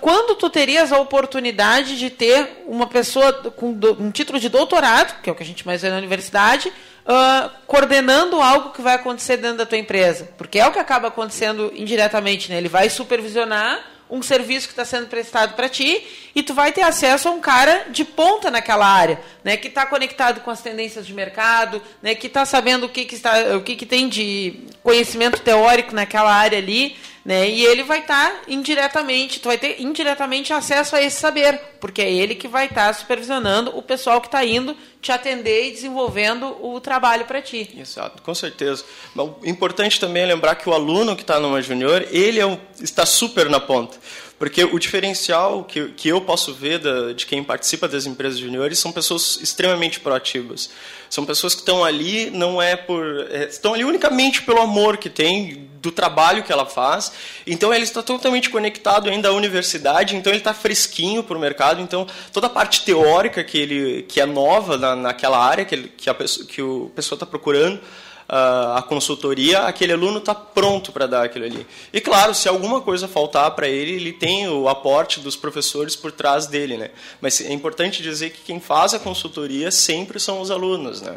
[0.00, 5.28] quando tu terias a oportunidade de ter uma pessoa com um título de doutorado, que
[5.28, 9.36] é o que a gente mais vê na universidade, uh, coordenando algo que vai acontecer
[9.36, 10.28] dentro da tua empresa.
[10.38, 12.58] Porque é o que acaba acontecendo indiretamente, né?
[12.58, 16.82] Ele vai supervisionar um serviço que está sendo prestado para ti e tu vai ter
[16.82, 21.04] acesso a um cara de ponta naquela área, né, que está conectado com as tendências
[21.04, 24.60] de mercado, né, que está sabendo o que, que está, o que, que tem de
[24.80, 27.50] conhecimento teórico naquela área ali, né?
[27.50, 32.00] E ele vai estar tá indiretamente, tu vai ter indiretamente acesso a esse saber, porque
[32.00, 35.72] é ele que vai estar tá supervisionando o pessoal que está indo te atender e
[35.72, 37.68] desenvolvendo o trabalho para ti.
[37.76, 38.84] Exato, com certeza.
[39.12, 42.56] Mas importante também é lembrar que o aluno que está numa junior, ele é um,
[42.80, 43.98] está super na ponta.
[44.38, 48.78] Porque o diferencial que, que eu posso ver da, de quem participa das empresas juniores
[48.78, 50.68] são pessoas extremamente proativas.
[51.08, 53.26] São pessoas que estão ali, não é por.
[53.30, 57.12] É, estão ali unicamente pelo amor que tem, do trabalho que ela faz.
[57.46, 61.80] Então ele está totalmente conectado ainda à universidade, então ele está fresquinho para o mercado.
[61.80, 65.92] Então toda a parte teórica que, ele, que é nova na, naquela área que, ele,
[65.96, 67.80] que, a que o pessoa está procurando
[68.28, 71.66] a consultoria, aquele aluno está pronto para dar aquilo ali.
[71.92, 76.10] E claro, se alguma coisa faltar para ele, ele tem o aporte dos professores por
[76.10, 76.90] trás dele, né?
[77.20, 81.16] Mas é importante dizer que quem faz a consultoria sempre são os alunos, né?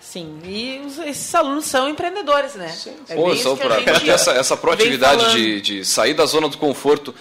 [0.00, 2.68] Sim, e os, esses alunos são empreendedores, né?
[2.68, 2.94] Sim.
[3.08, 7.12] É Pô, pra, essa, essa proatividade de, de sair da zona do conforto,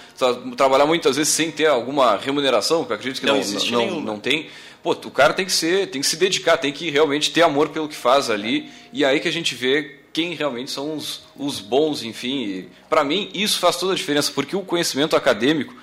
[0.55, 4.49] trabalhar muitas vezes sem ter alguma remuneração, que acredito que não, não, não, não tem
[4.86, 7.69] pô, o cara tem que ser, tem que se dedicar, tem que realmente ter amor
[7.69, 8.69] pelo que faz ali.
[8.93, 12.67] E aí que a gente vê quem realmente são os, os bons, enfim.
[12.88, 15.74] Para mim, isso faz toda a diferença, porque o conhecimento acadêmico,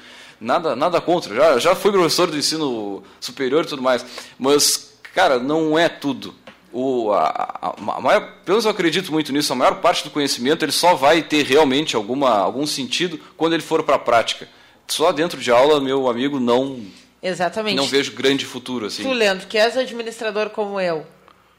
[0.40, 1.34] nada, nada contra.
[1.34, 4.06] Já, já fui professor do ensino superior e tudo mais,
[4.38, 6.32] mas, cara, não é tudo.
[6.72, 7.26] O, a,
[7.60, 10.72] a, a maior, pelo menos eu acredito muito nisso, a maior parte do conhecimento ele
[10.72, 14.48] só vai ter realmente alguma, algum sentido quando ele for para a prática.
[14.86, 16.80] Só dentro de aula, meu amigo, não
[17.22, 17.76] Exatamente.
[17.76, 19.02] Não vejo grande futuro assim.
[19.02, 21.06] Tu, Leandro, que és administrador como eu,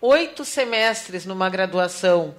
[0.01, 2.35] oito semestres numa graduação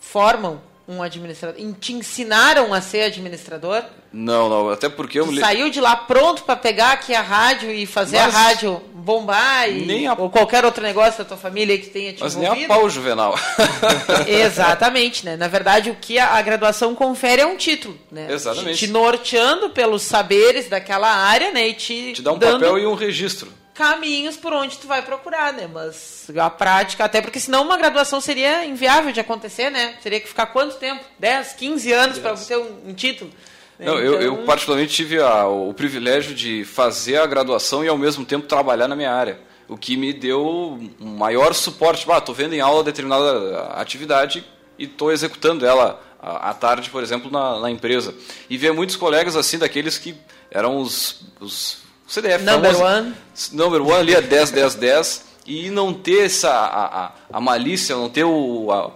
[0.00, 1.60] formam um administrador?
[1.78, 3.84] Te ensinaram a ser administrador?
[4.10, 5.30] Não, não, até porque eu.
[5.36, 8.34] Saiu de lá pronto para pegar aqui a rádio e fazer Mas...
[8.34, 10.06] a rádio bombar e...
[10.06, 10.14] a...
[10.14, 12.56] ou qualquer outro negócio da tua família que tenha te Mas envolvido.
[12.56, 13.34] nem a pau juvenal.
[14.26, 15.36] Exatamente, né?
[15.36, 18.26] Na verdade, o que a, graduação confere é um título, né?
[18.30, 18.78] Exatamente.
[18.78, 21.68] Te, te norteando pelos saberes daquela área, né?
[21.68, 25.52] E te, te dá um papel e um registro caminhos por onde tu vai procurar,
[25.52, 25.70] né?
[25.72, 29.94] Mas a prática, até porque senão uma graduação seria inviável de acontecer, né?
[30.02, 31.04] Teria que ficar quanto tempo?
[31.16, 33.30] 10, 15 anos para ter um, um título?
[33.78, 33.98] Não, então...
[33.98, 38.24] eu, eu, então particularmente tive a, o privilégio de fazer a graduação e ao mesmo
[38.24, 39.38] tempo trabalhar na minha área.
[39.68, 42.04] O que me deu um maior suporte.
[42.10, 44.44] Ah, estou vendo em aula determinada atividade
[44.76, 48.12] e estou executando ela à tarde, por exemplo, na, na, empresa.
[48.50, 50.16] E ver muitos colegas assim, daqueles que
[50.50, 53.14] eram os, os CDF Number famoso, one.
[53.52, 55.28] Number one ali é 10, 10, 10.
[55.46, 58.92] E não ter essa, a, a, a malícia, não ter o, a,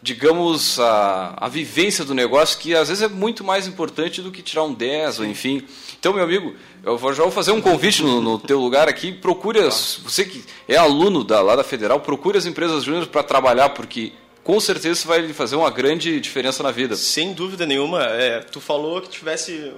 [0.00, 4.42] digamos, a, a vivência do negócio, que às vezes é muito mais importante do que
[4.42, 5.64] tirar um 10, ou enfim.
[5.98, 9.12] Então, meu amigo, eu vou, já vou fazer um convite no, no teu lugar aqui.
[9.12, 13.22] Procure, as, você que é aluno da, lá da Federal, procure as empresas júnior para
[13.22, 16.96] trabalhar, porque com certeza isso vai fazer uma grande diferença na vida.
[16.96, 18.02] Sem dúvida nenhuma.
[18.02, 19.72] É, tu falou que tivesse,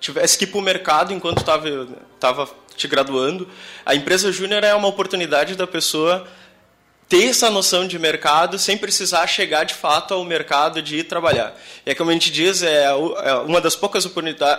[0.00, 3.48] tivesse que ir para o mercado enquanto estava tava te graduando.
[3.84, 6.26] A empresa júnior é uma oportunidade da pessoa
[7.08, 11.58] ter essa noção de mercado sem precisar chegar de fato ao mercado de ir trabalhar.
[11.86, 14.04] E é como a gente diz, é, é uma das poucas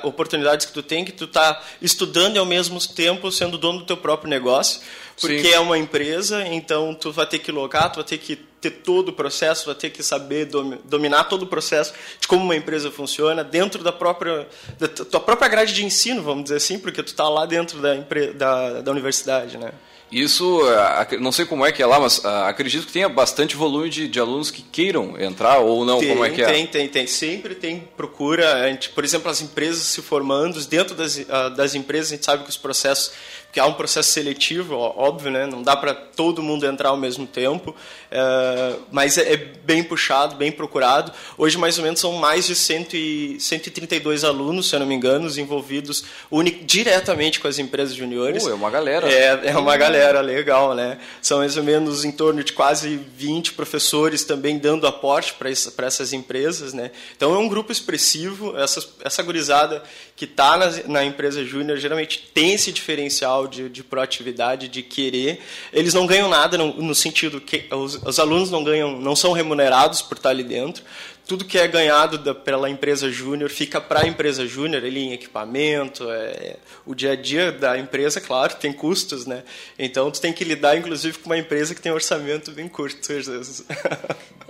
[0.03, 3.85] oportunidades que tu tem que tu está estudando e ao mesmo tempo sendo dono do
[3.85, 4.81] teu próprio negócio,
[5.19, 5.53] porque Sim.
[5.53, 9.09] é uma empresa, então tu vai ter que logar, tu vai ter que ter todo
[9.09, 10.49] o processo, vai ter que saber
[10.85, 15.47] dominar todo o processo de como uma empresa funciona dentro da própria da tua própria
[15.47, 17.95] grade de ensino, vamos dizer assim, porque tu está lá dentro da,
[18.35, 19.71] da, da universidade, né?
[20.11, 23.55] Isso, é, não sei como é que é lá, mas ah, acredito que tenha bastante
[23.55, 26.45] volume de, de alunos que queiram entrar ou não, tem, como é que é?
[26.45, 27.05] Tem, tem, tem.
[27.05, 28.63] Sempre tem procura.
[28.63, 32.25] A gente, por exemplo, as empresas se formando, dentro das, ah, das empresas a gente
[32.25, 33.11] sabe que os processos
[33.51, 35.45] que há um processo seletivo, óbvio, né?
[35.47, 37.75] não dá para todo mundo entrar ao mesmo tempo,
[38.11, 41.11] é, mas é, é, bem puxado, bem procurado.
[41.37, 44.93] Hoje, mais ou menos, são mais de 100 e, 132 alunos, se eu não me
[44.93, 48.45] engano, envolvidos unic, diretamente com as empresas juniores.
[48.45, 49.11] Uh, é uma galera.
[49.11, 50.99] É, é uma galera legal, né?
[51.21, 56.13] São mais ou menos em torno de quase 20 professores também dando aporte para essas
[56.13, 56.91] empresas, né?
[57.15, 58.57] Então, é um grupo expressivo.
[58.57, 59.81] Essa, essa gurizada
[60.15, 65.41] que está na, na empresa júnior geralmente tem esse diferencial de, de proatividade, de querer.
[65.71, 69.31] Eles não ganham nada no, no sentido que os, os, alunos não ganham, não são
[69.31, 70.83] remunerados por estar ali dentro.
[71.27, 75.13] Tudo que é ganhado da, pela empresa júnior fica para a empresa júnior, ali em
[75.13, 79.43] equipamento, é, o dia a dia da empresa, claro, tem custos, né?
[79.77, 83.13] Então tu tem que lidar, inclusive, com uma empresa que tem um orçamento bem curto
[83.13, 83.63] às vezes.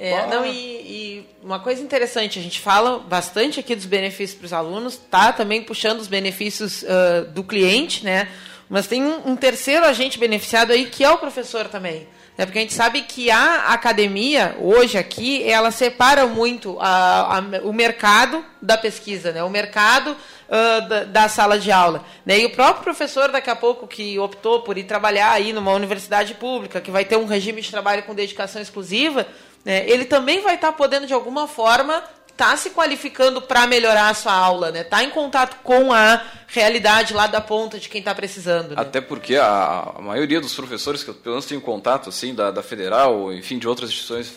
[0.02, 4.46] É, não, e, e, uma coisa interessante, a gente fala bastante aqui dos benefícios para
[4.46, 8.30] os alunos, tá também puxando os benefícios uh, do cliente, né?
[8.70, 12.08] Mas tem um, um, terceiro agente beneficiado aí, que é o professor também.
[12.38, 12.46] Né?
[12.46, 17.74] Porque a gente sabe que a academia, hoje aqui, ela separa muito a, a, o
[17.74, 19.44] mercado da pesquisa, né?
[19.44, 22.06] o mercado uh, da, da, sala de aula.
[22.24, 22.42] Né?
[22.42, 26.36] E o próprio professor, daqui a pouco, que optou por ir trabalhar aí numa universidade
[26.36, 29.26] pública, que vai ter um regime de trabalho com dedicação exclusiva,
[29.66, 29.84] né?
[29.90, 32.04] ele também vai estar podendo, de alguma forma,
[32.40, 34.80] está se qualificando para melhorar a sua aula, né?
[34.82, 38.70] Está em contato com a realidade lá da ponta de quem está precisando.
[38.70, 38.76] Né?
[38.78, 42.50] Até porque a, a, maioria dos professores que eu pelo menos tenho contato assim da,
[42.50, 44.34] da federal, enfim, de outras instituições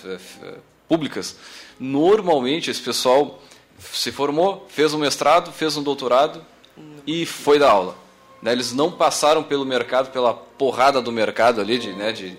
[0.88, 1.36] públicas,
[1.78, 3.40] normalmente esse pessoal
[3.78, 6.44] se formou, fez um mestrado, fez um doutorado
[7.06, 7.96] e foi dar aula.
[8.42, 8.50] Né?
[8.50, 12.36] Eles não passaram pelo mercado, pela porrada do mercado ali de, né, de,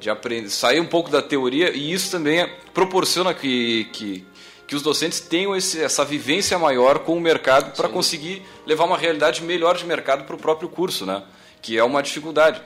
[0.00, 4.26] de aprender, sair um pouco da teoria e isso também proporciona que, que
[4.66, 8.96] que os docentes tenham esse, essa vivência maior com o mercado para conseguir levar uma
[8.96, 11.22] realidade melhor de mercado para o próprio curso, né?
[11.64, 12.60] que é uma dificuldade.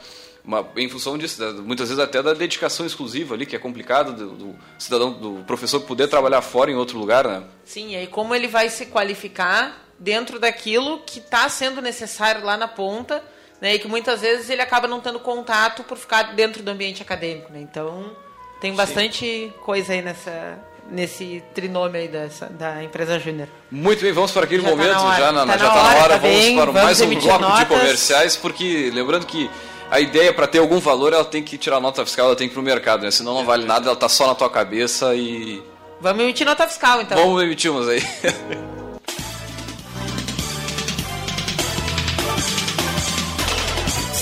[0.44, 4.30] Uma, em função disso, muitas vezes até da dedicação exclusiva ali, que é complicado do,
[4.30, 7.44] do, cidadão, do professor poder trabalhar fora em outro lugar, né?
[7.64, 12.56] Sim, e aí como ele vai se qualificar dentro daquilo que está sendo necessário lá
[12.56, 13.22] na ponta,
[13.60, 13.74] né?
[13.74, 17.52] E que muitas vezes ele acaba não tendo contato por ficar dentro do ambiente acadêmico,
[17.52, 17.60] né?
[17.60, 18.16] Então
[18.60, 19.52] tem bastante Sim.
[19.60, 20.58] coisa aí nessa,
[20.90, 23.48] nesse trinômio aí dessa, da empresa Júnior.
[23.70, 26.14] Muito bem, vamos para aquele já momento, tá já, na, tá já está na hora,
[26.14, 27.58] tá vamos bem, para vamos mais um bloco notas.
[27.58, 29.50] de comerciais, porque lembrando que
[29.90, 32.52] a ideia para ter algum valor, ela tem que tirar nota fiscal, ela tem que
[32.52, 33.10] ir para o mercado, né?
[33.10, 35.62] senão não vale nada, ela está só na tua cabeça e...
[36.00, 37.18] Vamos emitir nota fiscal, então.
[37.18, 38.02] Vamos emitir umas aí.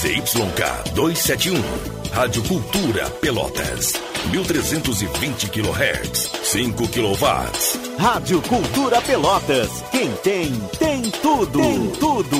[0.06, 1.60] CYK 271,
[2.12, 3.94] Rádio Cultura Pelotas.
[4.30, 7.26] 1320 kHz, 5 kW.
[7.98, 9.70] Rádio Cultura Pelotas.
[9.90, 11.60] Quem tem, tem tudo.
[11.60, 12.36] Tem tudo.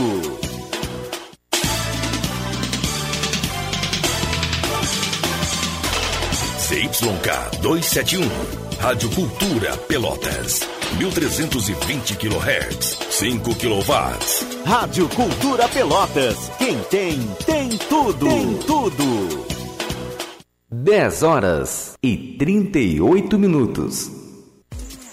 [6.68, 8.28] CYK 271,
[8.80, 10.60] Rádio Cultura Pelotas.
[10.98, 14.64] 1320 kHz, 5 kW.
[14.64, 16.36] Rádio Cultura Pelotas.
[16.58, 18.26] Quem tem, tem tudo.
[18.26, 19.45] Tem tudo.
[20.86, 24.15] 10 horas e 38 minutos.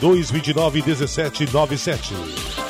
[0.00, 2.69] 3229 1797.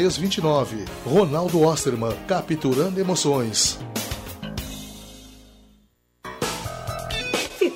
[0.01, 0.85] 329.
[1.05, 3.79] Ronaldo Osterman, capturando emoções.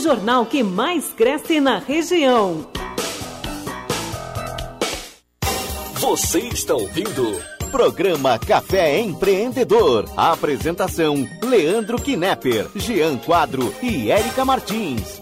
[0.00, 2.66] jornal que mais cresce na região.
[5.94, 7.40] Você está ouvindo
[7.70, 10.06] Programa Café Empreendedor.
[10.16, 15.19] apresentação: Leandro Knepper, Jean Quadro e Érica Martins.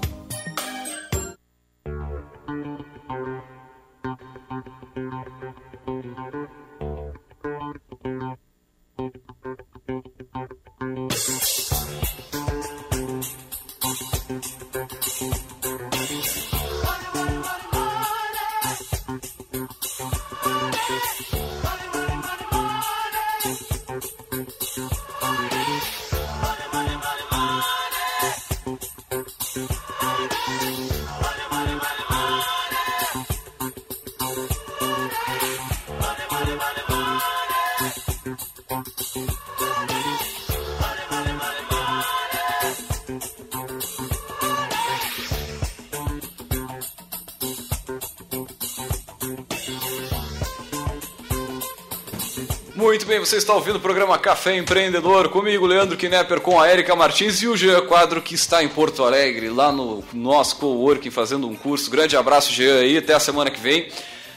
[53.09, 57.41] Bem, você está ouvindo o programa Café Empreendedor comigo, Leandro Knepper, com a Erika Martins
[57.41, 61.57] e o Jean Quadro, que está em Porto Alegre, lá no nosso coworking, fazendo um
[61.57, 61.91] curso.
[61.91, 63.89] Grande abraço, Jean, aí, até a semana que vem.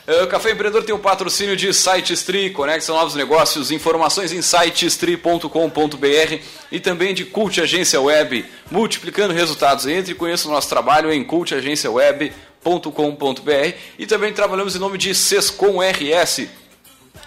[0.07, 6.39] Uh, Café Empreendedor tem o um patrocínio de SiteStree, Conexão Novos Negócios, informações em sitestree.com.br
[6.71, 9.85] e também de Cult Agência Web, multiplicando resultados.
[9.85, 15.81] Entre e conheça o nosso trabalho em cultagenciaweb.com.br e também trabalhamos em nome de Sescom
[15.81, 16.60] RS,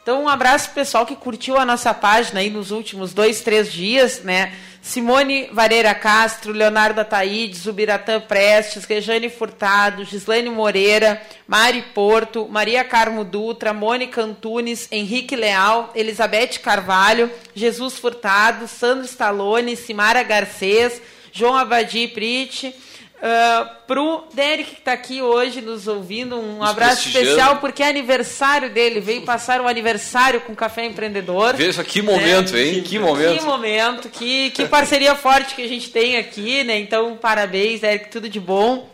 [0.07, 4.23] Então, um abraço pessoal que curtiu a nossa página aí nos últimos dois, três dias,
[4.23, 4.55] né?
[4.81, 13.25] Simone Vareira Castro, Leonardo Ataíde, Zubiratã Prestes, Rejane Furtado, Gislaine Moreira, Mari Porto, Maria Carmo
[13.25, 21.03] Dutra, Mônica Antunes, Henrique Leal, Elizabeth Carvalho, Jesus Furtado, Sandro Stallone, Simara Garcês,
[21.33, 22.73] João Abadi Prit,
[23.17, 27.89] Uh, pro Derek que está aqui hoje nos ouvindo, um nos abraço especial porque é
[27.89, 31.55] aniversário dele, veio passar o aniversário com o Café Empreendedor.
[31.55, 32.63] Veja que momento, né?
[32.63, 32.83] hein?
[32.83, 33.39] Que momento.
[33.39, 36.79] Que momento, que, que parceria forte que a gente tem aqui, né?
[36.79, 38.87] Então, parabéns, Derek, tudo de bom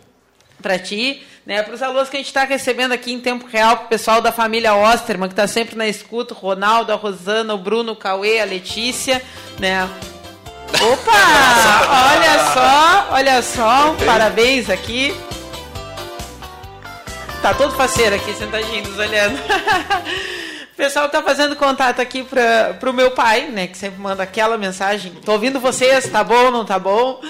[0.63, 1.27] para ti.
[1.45, 3.89] Né, para os alunos que a gente está recebendo aqui em tempo real, para o
[3.89, 7.95] pessoal da família Osterman, que está sempre na escuta, o Ronaldo, a Rosana, o Bruno,
[7.95, 9.21] o Cauê, a Letícia,
[9.59, 9.91] né?
[10.81, 12.15] Opa!
[12.15, 15.15] Olha só, olha só, parabéns aqui.
[17.41, 19.39] Tá todo faceiro aqui, sentadinho, nos olhando.
[20.73, 23.67] O pessoal tá fazendo contato aqui para pro meu pai, né?
[23.67, 25.13] Que sempre manda aquela mensagem.
[25.25, 27.21] Tô ouvindo vocês, tá bom, não tá bom?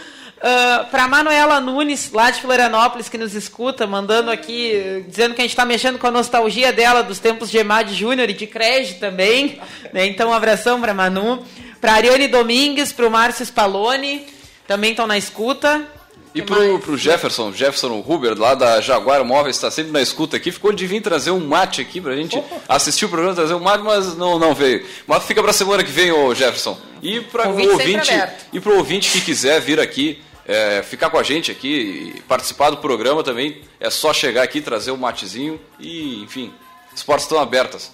[0.43, 5.41] Uh, ah, para Manuela Nunes, lá de Florianópolis, que nos escuta, mandando aqui, dizendo que
[5.41, 8.49] a gente está mexendo com a nostalgia dela dos tempos de Emad Júnior e de
[8.49, 9.61] Crédito também.
[9.93, 10.07] Né?
[10.07, 11.45] Então, um abração para Manu.
[11.81, 14.27] Para Ariane Domingues, para o Márcio Spaloni,
[14.67, 15.87] também estão na escuta.
[16.35, 20.51] E pro, pro Jefferson, Jefferson Huber, lá da Jaguar Móveis, está sempre na escuta aqui.
[20.51, 22.57] Ficou de vir trazer um mate aqui pra gente Opa.
[22.75, 24.85] assistir o programa, trazer um mate, mas não, não veio.
[25.07, 26.79] Mas fica pra semana que vem, ô Jefferson.
[27.03, 28.13] E para o ouvinte,
[28.53, 32.71] e pro ouvinte que quiser vir aqui, é, ficar com a gente aqui e participar
[32.71, 36.53] do programa também, é só chegar aqui, trazer um matezinho e, enfim,
[36.93, 37.93] as portas estão abertas.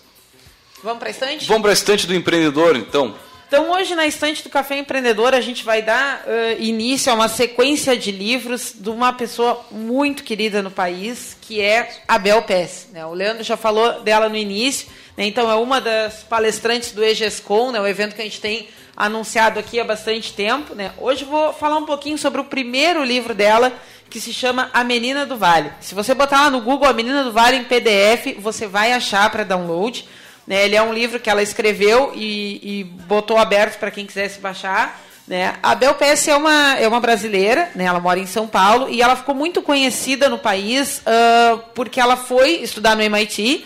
[0.83, 1.47] Vamos para a estante?
[1.47, 3.15] Vamos para a estante do empreendedor, então.
[3.49, 7.29] Então, hoje na estante do Café Empreendedor, a gente vai dar uh, início a uma
[7.29, 12.89] sequência de livros de uma pessoa muito querida no país, que é a Bel Pes.
[12.93, 13.07] Né?
[13.07, 15.25] O Leandro já falou dela no início, né?
[15.25, 17.81] então é uma das palestrantes do EGESCOM, né?
[17.81, 18.69] o evento que a gente tem
[18.99, 20.75] anunciado aqui há bastante tempo.
[20.75, 20.91] Né?
[20.99, 23.73] Hoje vou falar um pouquinho sobre o primeiro livro dela,
[24.11, 25.71] que se chama A Menina do Vale.
[25.81, 29.31] Se você botar lá no Google A Menina do Vale em PDF, você vai achar
[29.31, 30.05] para download.
[30.45, 30.65] Né?
[30.65, 35.01] Ele é um livro que ela escreveu e, e botou aberto para quem quisesse baixar.
[35.29, 35.55] Né?
[35.63, 37.85] A Bel Pesce é uma, é uma brasileira, né?
[37.85, 42.17] ela mora em São Paulo e ela ficou muito conhecida no país uh, porque ela
[42.17, 43.65] foi estudar no MIT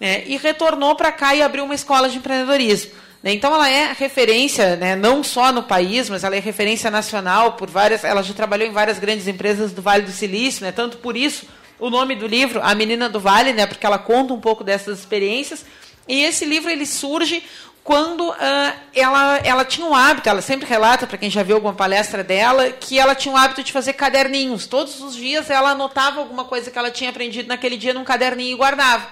[0.00, 0.24] né?
[0.26, 3.01] e retornou para cá e abriu uma escola de empreendedorismo.
[3.22, 3.32] Né?
[3.32, 7.70] Então ela é referência, né, não só no país, mas ela é referência nacional por
[7.70, 8.04] várias.
[8.04, 10.72] Ela já trabalhou em várias grandes empresas do Vale do Silício, né?
[10.72, 11.46] Tanto por isso
[11.78, 13.66] o nome do livro, A Menina do Vale, né?
[13.66, 15.64] Porque ela conta um pouco dessas experiências.
[16.06, 17.42] E esse livro ele surge
[17.84, 18.34] quando uh,
[18.94, 22.70] ela, ela tinha um hábito, ela sempre relata, para quem já viu alguma palestra dela,
[22.70, 24.66] que ela tinha o hábito de fazer caderninhos.
[24.66, 28.54] Todos os dias ela anotava alguma coisa que ela tinha aprendido naquele dia num caderninho
[28.54, 29.04] e guardava.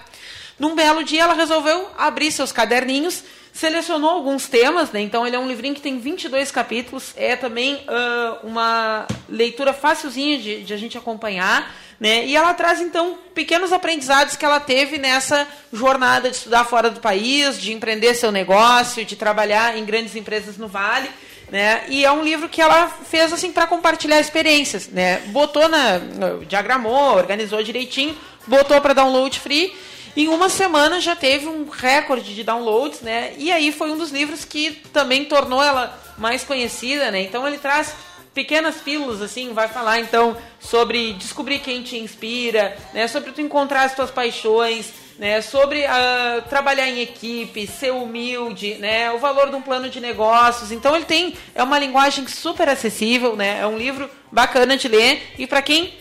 [0.61, 5.01] Num belo dia ela resolveu abrir seus caderninhos, selecionou alguns temas, né?
[5.01, 10.39] então ele é um livrinho que tem 22 capítulos, é também uh, uma leitura facilzinha
[10.39, 11.75] de, de a gente acompanhar.
[11.99, 12.27] Né?
[12.27, 17.01] E ela traz, então, pequenos aprendizados que ela teve nessa jornada de estudar fora do
[17.01, 21.11] país, de empreender seu negócio, de trabalhar em grandes empresas no Vale.
[21.51, 21.85] Né?
[21.89, 25.19] E é um livro que ela fez assim para compartilhar experiências, né?
[25.27, 26.01] Botou na
[26.47, 29.75] diagramou, organizou direitinho, botou para download free.
[30.17, 33.33] Em uma semana já teve um recorde de downloads, né?
[33.39, 37.23] E aí foi um dos livros que também tornou ela mais conhecida, né?
[37.23, 37.95] Então ele traz
[38.35, 43.83] pequenas pílulas, assim, vai falar então sobre descobrir quem te inspira, né, sobre tu encontrar
[43.83, 49.57] as tuas paixões, né, sobre uh, trabalhar em equipe, ser humilde, né, o valor de
[49.57, 50.71] um plano de negócios.
[50.71, 55.35] Então ele tem é uma linguagem super acessível, né, é um livro bacana de ler
[55.37, 55.93] e para quem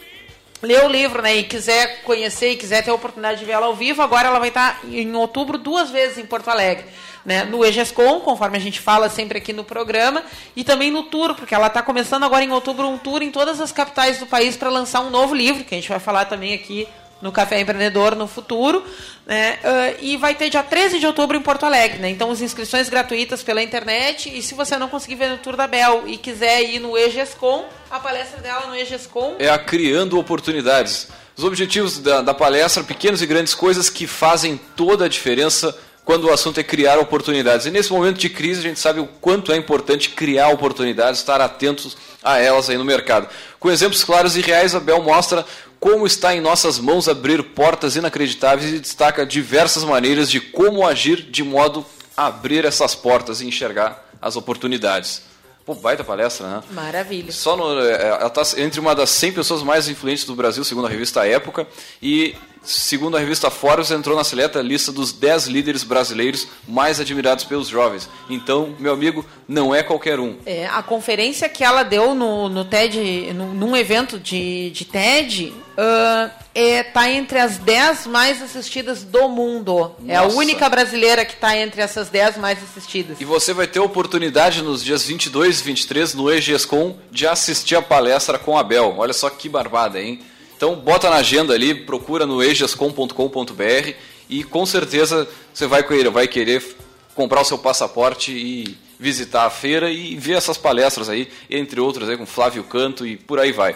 [0.62, 3.68] lê o livro, né, e quiser conhecer e quiser ter a oportunidade de ver ela
[3.68, 6.86] ao vivo, agora ela vai estar em outubro duas vezes em Porto Alegre
[7.26, 10.24] né, no EGESCOM, conforme a gente fala sempre aqui no programa,
[10.56, 13.60] e também no tour, porque ela está começando agora em outubro um tour em todas
[13.62, 16.54] as capitais do país para lançar um novo livro, que a gente vai falar também
[16.54, 16.88] aqui
[17.22, 18.84] no Café Empreendedor no futuro,
[19.26, 19.60] né?
[19.64, 22.10] Uh, e vai ter dia 13 de outubro em Porto Alegre, né?
[22.10, 24.36] Então, as inscrições gratuitas pela internet.
[24.36, 27.66] E se você não conseguir ver no Tour da Bel e quiser ir no EGESCOM,
[27.92, 31.08] a palestra dela no EGESCOM é a Criando Oportunidades.
[31.36, 35.74] Os objetivos da, da palestra, pequenas e grandes coisas que fazem toda a diferença
[36.10, 37.68] quando o assunto é criar oportunidades.
[37.68, 41.40] E nesse momento de crise, a gente sabe o quanto é importante criar oportunidades, estar
[41.40, 43.30] atentos a elas aí no mercado.
[43.60, 45.46] Com exemplos claros e reais, a Bel mostra
[45.80, 51.24] como está em nossas mãos abrir portas inacreditáveis e destaca diversas maneiras de como agir
[51.24, 55.24] de modo a abrir essas portas e enxergar as oportunidades.
[55.66, 56.64] Pô, baita palestra, né?
[56.72, 57.32] Maravilha.
[57.32, 60.88] Só no, é, ela está entre uma das 100 pessoas mais influentes do Brasil, segundo
[60.88, 61.68] a revista Época,
[62.02, 62.36] e
[62.70, 67.68] segundo a revista Forbes, entrou na seleta lista dos 10 líderes brasileiros mais admirados pelos
[67.68, 68.08] jovens.
[68.30, 70.38] Então, meu amigo, não é qualquer um.
[70.46, 75.52] É, a conferência que ela deu no, no TED, no, num evento de, de TED,
[75.80, 79.74] uh, é, tá entre as 10 mais assistidas do mundo.
[79.74, 79.96] Nossa.
[80.08, 83.20] É a única brasileira que está entre essas 10 mais assistidas.
[83.20, 87.82] E você vai ter oportunidade nos dias 22 e 23 no EGESCOM de assistir a
[87.82, 88.94] palestra com a Bel.
[88.98, 90.20] Olha só que barbada, hein?
[90.60, 93.94] Então bota na agenda ali, procura no egescom.com.br
[94.30, 96.76] e com certeza você vai querer, vai querer
[97.16, 102.10] comprar o seu passaporte e visitar a feira e ver essas palestras aí, entre outras
[102.10, 103.74] aí com Flávio Canto e por aí vai.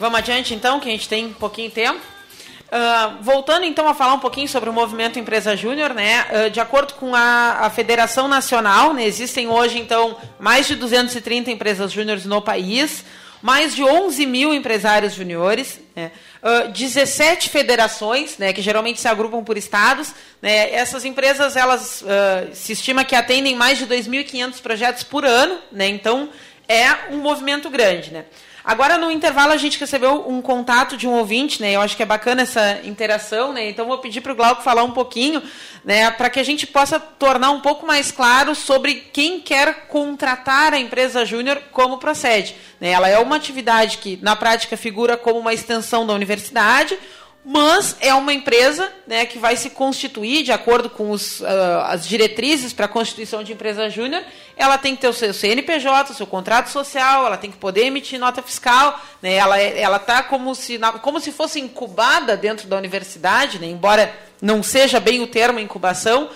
[0.00, 2.00] Vamos adiante então, que a gente tem um pouquinho tempo.
[2.00, 6.26] Uh, voltando então a falar um pouquinho sobre o movimento Empresa Júnior, né?
[6.48, 11.52] Uh, de acordo com a, a Federação Nacional, né, existem hoje então mais de 230
[11.52, 13.04] empresas júniores no país
[13.44, 16.10] mais de 11 mil empresários juniores, né?
[16.42, 20.14] uh, 17 federações, né, que geralmente se agrupam por estados.
[20.40, 20.72] Né?
[20.72, 25.86] Essas empresas, elas uh, se estima que atendem mais de 2.500 projetos por ano, né?
[25.86, 26.30] então
[26.66, 28.12] é um movimento grande.
[28.12, 28.24] Né?
[28.64, 31.72] Agora, no intervalo, a gente recebeu um contato de um ouvinte, né?
[31.72, 33.68] Eu acho que é bacana essa interação, né?
[33.68, 35.42] Então, vou pedir para o Glauco falar um pouquinho,
[35.84, 36.10] né?
[36.10, 40.78] Para que a gente possa tornar um pouco mais claro sobre quem quer contratar a
[40.78, 42.56] empresa júnior, como procede.
[42.80, 42.88] Né?
[42.88, 46.98] Ela é uma atividade que, na prática, figura como uma extensão da universidade,
[47.44, 51.46] mas é uma empresa né, que vai se constituir de acordo com os, uh,
[51.84, 54.24] as diretrizes para a constituição de empresa júnior.
[54.56, 57.84] Ela tem que ter o seu CNPJ, o seu contrato social, ela tem que poder
[57.84, 58.98] emitir nota fiscal.
[59.20, 64.14] Né, ela é, está como se, como se fosse incubada dentro da universidade, né, embora
[64.40, 66.30] não seja bem o termo incubação,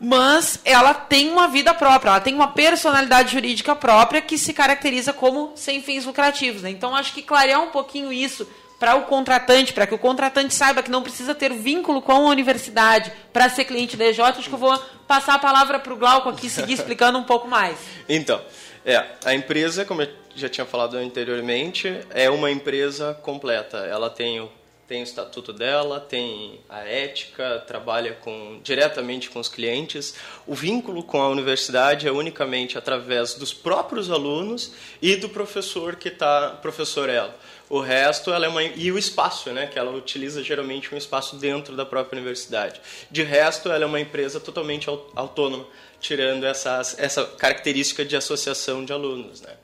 [0.00, 5.12] mas ela tem uma vida própria, ela tem uma personalidade jurídica própria que se caracteriza
[5.12, 6.62] como sem fins lucrativos.
[6.62, 6.70] Né?
[6.70, 8.46] Então, acho que clarear um pouquinho isso
[8.82, 12.18] para o contratante, para que o contratante saiba que não precisa ter vínculo com a
[12.18, 14.76] universidade para ser cliente da EJ, acho que eu vou
[15.06, 17.78] passar a palavra para o Glauco aqui seguir explicando um pouco mais.
[18.08, 18.42] Então,
[18.84, 23.78] é, a empresa, como eu já tinha falado anteriormente, é uma empresa completa.
[23.78, 24.50] Ela tem o,
[24.88, 30.16] tem o estatuto dela, tem a ética, trabalha com, diretamente com os clientes.
[30.44, 36.08] O vínculo com a universidade é unicamente através dos próprios alunos e do professor que
[36.08, 37.32] está, professor ela.
[37.72, 41.36] O resto ela é uma e o espaço, né, que ela utiliza geralmente um espaço
[41.36, 42.78] dentro da própria universidade.
[43.10, 45.64] De resto, ela é uma empresa totalmente autônoma,
[45.98, 49.54] tirando essa essa característica de associação de alunos, né?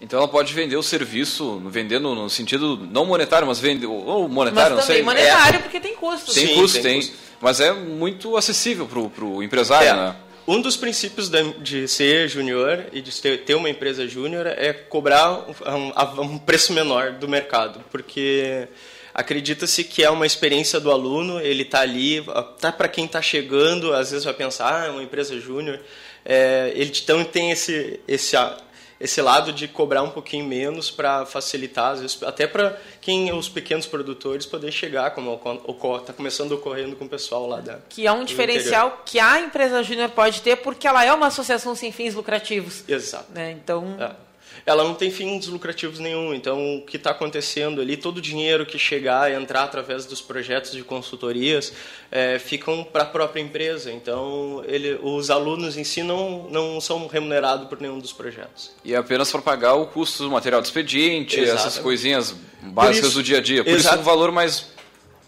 [0.00, 4.76] Então ela pode vender o serviço, vendendo no sentido não monetário, mas vende ou monetário,
[4.76, 5.02] mas não sei.
[5.02, 5.62] monetário é.
[5.62, 6.32] porque tem custo.
[6.32, 7.16] Tem Sim, custo, tem, tem custo.
[7.40, 9.92] mas é muito acessível para o empresário, é.
[9.92, 10.16] né?
[10.48, 11.28] Um dos princípios
[11.58, 15.44] de ser júnior e de ter uma empresa júnior é cobrar
[16.20, 18.68] um, preço menor do mercado, porque
[19.12, 22.24] acredita-se que é uma experiência do aluno, ele está ali,
[22.60, 25.80] tá para quem está chegando, às vezes vai pensar, ah, é uma empresa júnior,
[26.24, 28.36] é, ele então tem esse, esse
[29.00, 33.48] esse lado de cobrar um pouquinho menos para facilitar, às vezes, até para quem os
[33.48, 35.40] pequenos produtores poder chegar, como
[36.00, 37.78] está começando ocorrendo com o pessoal lá da.
[37.88, 39.04] Que é um diferencial interior.
[39.04, 42.84] que a empresa júnior pode ter, porque ela é uma associação sem fins lucrativos.
[42.88, 43.32] Exato.
[43.32, 43.52] Né?
[43.52, 43.96] Então.
[43.98, 44.25] É
[44.66, 46.34] ela não tem fins lucrativos nenhum.
[46.34, 50.20] Então, o que está acontecendo ali, todo o dinheiro que chegar e entrar através dos
[50.20, 51.72] projetos de consultorias,
[52.10, 53.92] é, ficam para a própria empresa.
[53.92, 58.72] Então, ele, os alunos em si não, não são remunerados por nenhum dos projetos.
[58.84, 61.66] E é apenas para pagar o custo do material de expediente, Exatamente.
[61.66, 63.62] essas coisinhas básicas isso, do dia a dia.
[63.62, 64.66] Por isso, um valor mais,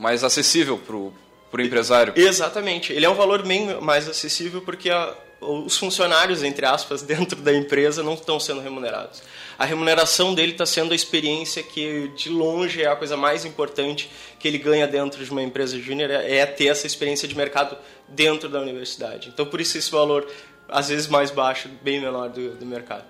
[0.00, 2.12] mais acessível para o empresário.
[2.16, 2.92] Exatamente.
[2.92, 7.54] Ele é um valor bem mais acessível porque a os funcionários, entre aspas, dentro da
[7.54, 9.22] empresa não estão sendo remunerados.
[9.58, 14.10] A remuneração dele está sendo a experiência que, de longe, é a coisa mais importante
[14.38, 17.76] que ele ganha dentro de uma empresa júnior, é, é ter essa experiência de mercado
[18.08, 19.28] dentro da universidade.
[19.28, 20.28] Então, por isso, esse valor,
[20.68, 23.04] às vezes, mais baixo, bem menor do, do mercado.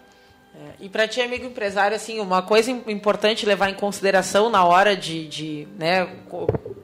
[0.55, 4.97] É, e para ti, amigo empresário, assim, uma coisa importante levar em consideração na hora
[4.97, 6.09] de, de né,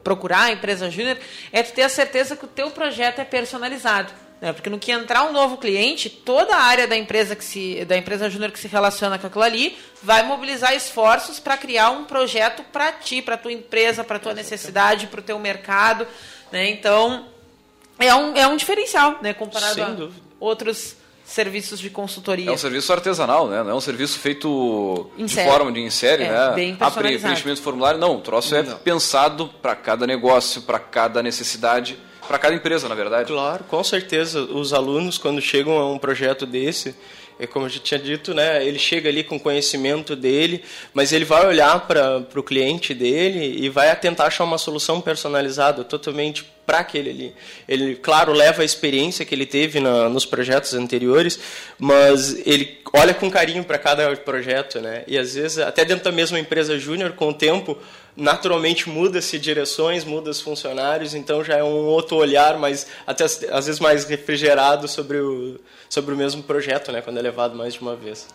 [0.02, 1.18] procurar a empresa júnior
[1.50, 4.12] é tu ter a certeza que o teu projeto é personalizado.
[4.44, 4.52] Né?
[4.52, 7.96] Porque no que entrar um novo cliente, toda a área da empresa que se da
[7.96, 12.62] empresa júnior que se relaciona com aquilo ali vai mobilizar esforços para criar um projeto
[12.70, 16.06] para ti, para tua empresa, para tua necessidade, para o teu mercado,
[16.52, 16.68] né?
[16.68, 17.24] Então
[17.98, 19.32] é um, é um diferencial, né?
[19.32, 20.20] Comparado Sem a dúvida.
[20.38, 22.50] outros serviços de consultoria.
[22.50, 23.62] É um serviço artesanal, né?
[23.62, 25.50] Não é um serviço feito em de série.
[25.50, 26.52] forma de em série, é, né?
[26.54, 28.18] Bem ah, preenchimento de formulário, não.
[28.18, 28.76] O troço é não.
[28.76, 33.32] pensado para cada negócio, para cada necessidade para cada empresa, na verdade.
[33.32, 34.40] Claro, com certeza.
[34.40, 36.94] Os alunos, quando chegam a um projeto desse,
[37.38, 40.62] é como eu já tinha dito, né, ele chega ali com conhecimento dele,
[40.92, 45.82] mas ele vai olhar para o cliente dele e vai tentar achar uma solução personalizada,
[45.82, 47.34] totalmente para aquele ali.
[47.68, 51.38] Ele, claro, leva a experiência que ele teve na, nos projetos anteriores,
[51.78, 55.02] mas ele olha com carinho para cada projeto, né?
[55.06, 57.76] E às vezes, até dentro da mesma empresa júnior, com o tempo,
[58.16, 63.66] naturalmente muda-se direções, muda os funcionários, então já é um outro olhar, mas até às
[63.66, 65.58] vezes mais refrigerado sobre o,
[65.88, 68.26] sobre o mesmo projeto, né, quando é levado mais de uma vez.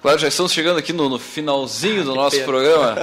[0.00, 2.96] Claro, já estamos chegando aqui no, no finalzinho do nosso programa.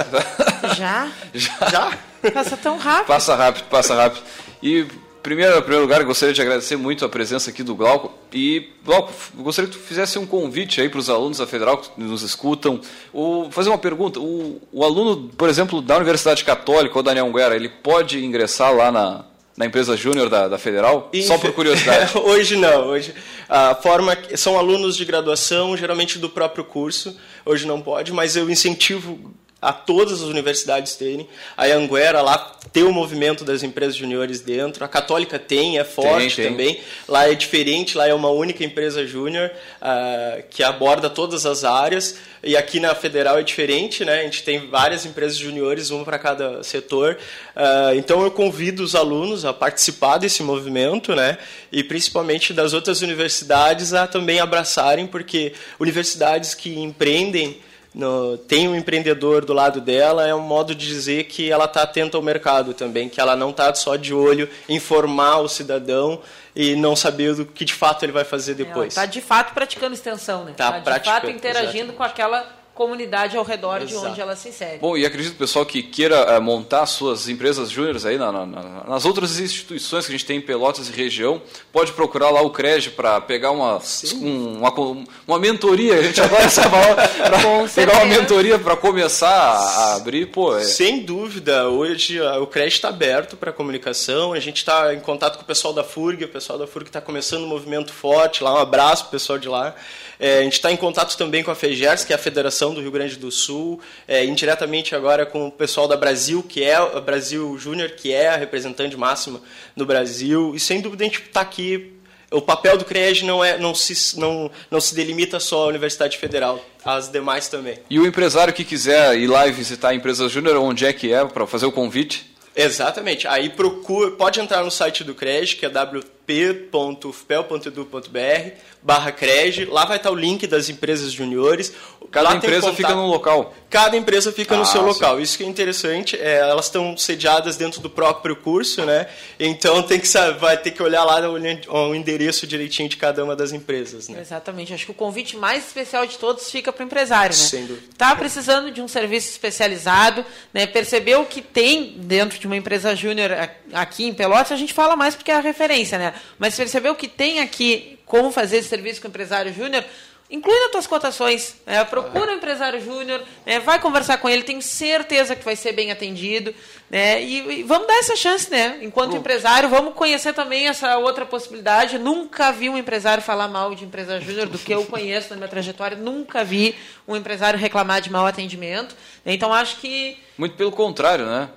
[0.76, 1.10] Já?
[1.34, 1.68] já?
[1.70, 1.98] Já?
[2.32, 3.06] Passa tão rápido.
[3.06, 4.22] Passa rápido, passa rápido.
[4.62, 4.86] E
[5.24, 8.12] Primeiro, em primeiro lugar, gostaria de agradecer muito a presença aqui do Glauco.
[8.30, 11.88] E, Glauco, gostaria que tu fizesse um convite aí para os alunos da Federal que
[11.96, 12.78] nos escutam.
[13.10, 14.20] O, fazer uma pergunta.
[14.20, 18.92] O, o, aluno, por exemplo, da Universidade Católica ou da Anhanguera, ele pode ingressar lá
[18.92, 19.24] na,
[19.56, 21.08] na empresa júnior da, da, Federal?
[21.10, 21.26] Infe...
[21.26, 22.12] Só por curiosidade.
[22.20, 22.88] hoje não.
[22.88, 23.14] Hoje
[23.48, 27.18] a forma são alunos de graduação, geralmente do próprio curso.
[27.46, 29.32] Hoje não pode, mas eu incentivo
[29.64, 31.26] a todas as universidades terem.
[31.56, 34.84] A Anguera lá tem o movimento das empresas juniores dentro.
[34.84, 36.52] A Católica tem, é forte tem, tem.
[36.52, 36.80] também.
[37.08, 39.50] Lá é diferente, lá é uma única empresa júnior
[39.80, 42.16] uh, que aborda todas as áreas.
[42.42, 44.20] E aqui na Federal é diferente, né?
[44.20, 47.16] A gente tem várias empresas juniores, uma para cada setor.
[47.56, 51.38] Uh, então eu convido os alunos a participar desse movimento, né?
[51.72, 57.62] E principalmente das outras universidades a também abraçarem, porque universidades que empreendem
[57.94, 61.82] no, tem um empreendedor do lado dela, é um modo de dizer que ela está
[61.82, 66.20] atenta ao mercado também, que ela não está só de olho em formar o cidadão
[66.56, 68.88] e não saber do que de fato ele vai fazer depois.
[68.88, 70.50] Está de fato praticando extensão, né?
[70.50, 71.96] Está tá de fato interagindo exatamente.
[71.96, 73.86] com aquela comunidade ao redor Exato.
[73.86, 74.78] de onde ela se insere.
[74.78, 79.04] Bom, e acredito pessoal que queira uh, montar suas empresas júniores aí na, na, nas
[79.04, 81.40] outras instituições que a gente tem em Pelotas e região,
[81.72, 83.80] pode procurar lá o CREG para pegar uma,
[84.16, 89.28] um, uma, uma mentoria, a gente adora essa palavra, para pegar uma mentoria para começar
[89.28, 90.56] a abrir, pô.
[90.56, 90.64] É...
[90.64, 95.36] Sem dúvida, hoje uh, o CREG está aberto para comunicação, a gente está em contato
[95.36, 98.52] com o pessoal da FURG, o pessoal da FURG está começando um movimento forte lá,
[98.52, 99.74] um abraço pro pessoal de lá.
[100.18, 102.80] É, a gente está em contato também com a FEGERS, que é a Federação do
[102.80, 107.00] Rio Grande do Sul, é, indiretamente agora com o pessoal da Brasil, que é a
[107.00, 109.40] Brasil Júnior, que é a representante máxima
[109.74, 110.54] no Brasil.
[110.54, 111.92] E sem dúvida a gente está aqui.
[112.30, 116.18] O papel do CREG não, é, não, se, não, não se delimita só à Universidade
[116.18, 117.78] Federal, as demais também.
[117.88, 121.12] E o empresário que quiser ir lá e visitar a empresa Júnior, onde é que
[121.12, 122.33] é, para fazer o convite?
[122.56, 123.26] Exatamente.
[123.26, 128.50] Aí procura, pode entrar no site do CREG, que é wp.ufpel.edu.br
[128.80, 129.64] barra CREG.
[129.64, 131.72] Lá vai estar o link das empresas juniores.
[132.14, 133.52] Cada Lá empresa fica num local?
[133.68, 134.86] Cada empresa fica ah, no seu sim.
[134.86, 135.20] local.
[135.20, 136.16] Isso que é interessante.
[136.16, 139.08] É, elas estão sediadas dentro do próprio curso, né?
[139.36, 140.06] Então tem que
[140.38, 144.08] vai ter que olhar lá o, endereço direitinho de cada uma das empresas.
[144.08, 144.20] Né?
[144.20, 144.72] Exatamente.
[144.72, 147.42] Acho que o convite mais especial de todos fica para o empresário, né?
[147.42, 147.88] Sem dúvida.
[147.90, 150.68] Está precisando de um serviço especializado, né?
[150.68, 153.32] Percebeu que tem dentro de uma empresa júnior
[153.72, 156.14] aqui em Pelotas, a gente fala mais porque é a referência, né?
[156.38, 159.84] Mas percebeu que tem aqui como fazer esse serviço com o empresário júnior,
[160.30, 161.56] inclui nas tuas cotações.
[161.66, 161.84] Né?
[161.84, 163.60] Procura o um empresário júnior, né?
[163.60, 166.54] vai conversar com ele, tenho certeza que vai ser bem atendido.
[166.90, 167.22] Né?
[167.22, 168.78] E, e vamos dar essa chance, né?
[168.82, 171.98] Enquanto empresário, vamos conhecer também essa outra possibilidade.
[171.98, 175.48] Nunca vi um empresário falar mal de empresário júnior, do que eu conheço na minha
[175.48, 176.74] trajetória, nunca vi
[177.06, 178.94] um empresário reclamar de mau atendimento.
[179.24, 180.18] Então acho que.
[180.38, 181.48] Muito pelo contrário, né?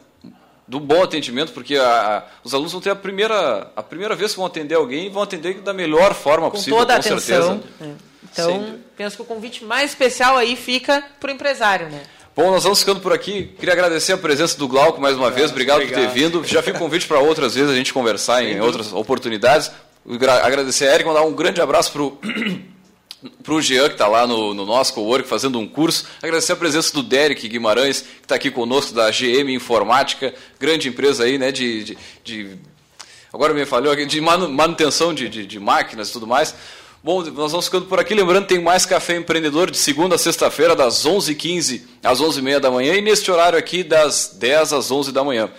[0.67, 4.31] do bom atendimento, porque a, a, os alunos vão ter a primeira, a primeira vez
[4.31, 7.19] que vão atender alguém e vão atender da melhor forma com possível, toda com atenção.
[7.19, 7.63] certeza.
[7.79, 8.06] É.
[8.23, 12.03] Então, penso que o convite mais especial aí fica para o empresário, né?
[12.35, 13.55] Bom, nós vamos ficando por aqui.
[13.59, 15.49] Queria agradecer a presença do Glauco mais uma vez.
[15.49, 16.43] Obrigado, obrigado, por ter vindo.
[16.43, 19.71] Já fica convite para outras vezes a gente conversar em outras oportunidades.
[20.43, 22.19] Agradecer a Eric, mandar um grande abraço para o
[23.43, 26.05] para o Jean, que está lá no, no nosso cowork fazendo um curso.
[26.21, 31.23] Agradecer a presença do Derek Guimarães, que está aqui conosco, da GM Informática, grande empresa
[31.23, 32.57] aí, né, de, de, de
[33.33, 36.53] agora me falhou, de manutenção de, de, de máquinas e tudo mais.
[37.03, 38.13] Bom, nós vamos ficando por aqui.
[38.13, 42.93] Lembrando, tem mais Café Empreendedor de segunda a sexta-feira, das 11h15 às 11h30 da manhã,
[42.95, 45.49] e neste horário aqui, das 10 às 11 da manhã.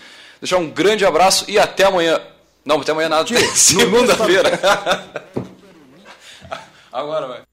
[0.41, 2.20] Deixar um grande abraço e até amanhã.
[2.64, 4.59] Não, até amanhã nada, segunda-feira.
[6.93, 7.47] Agora vai.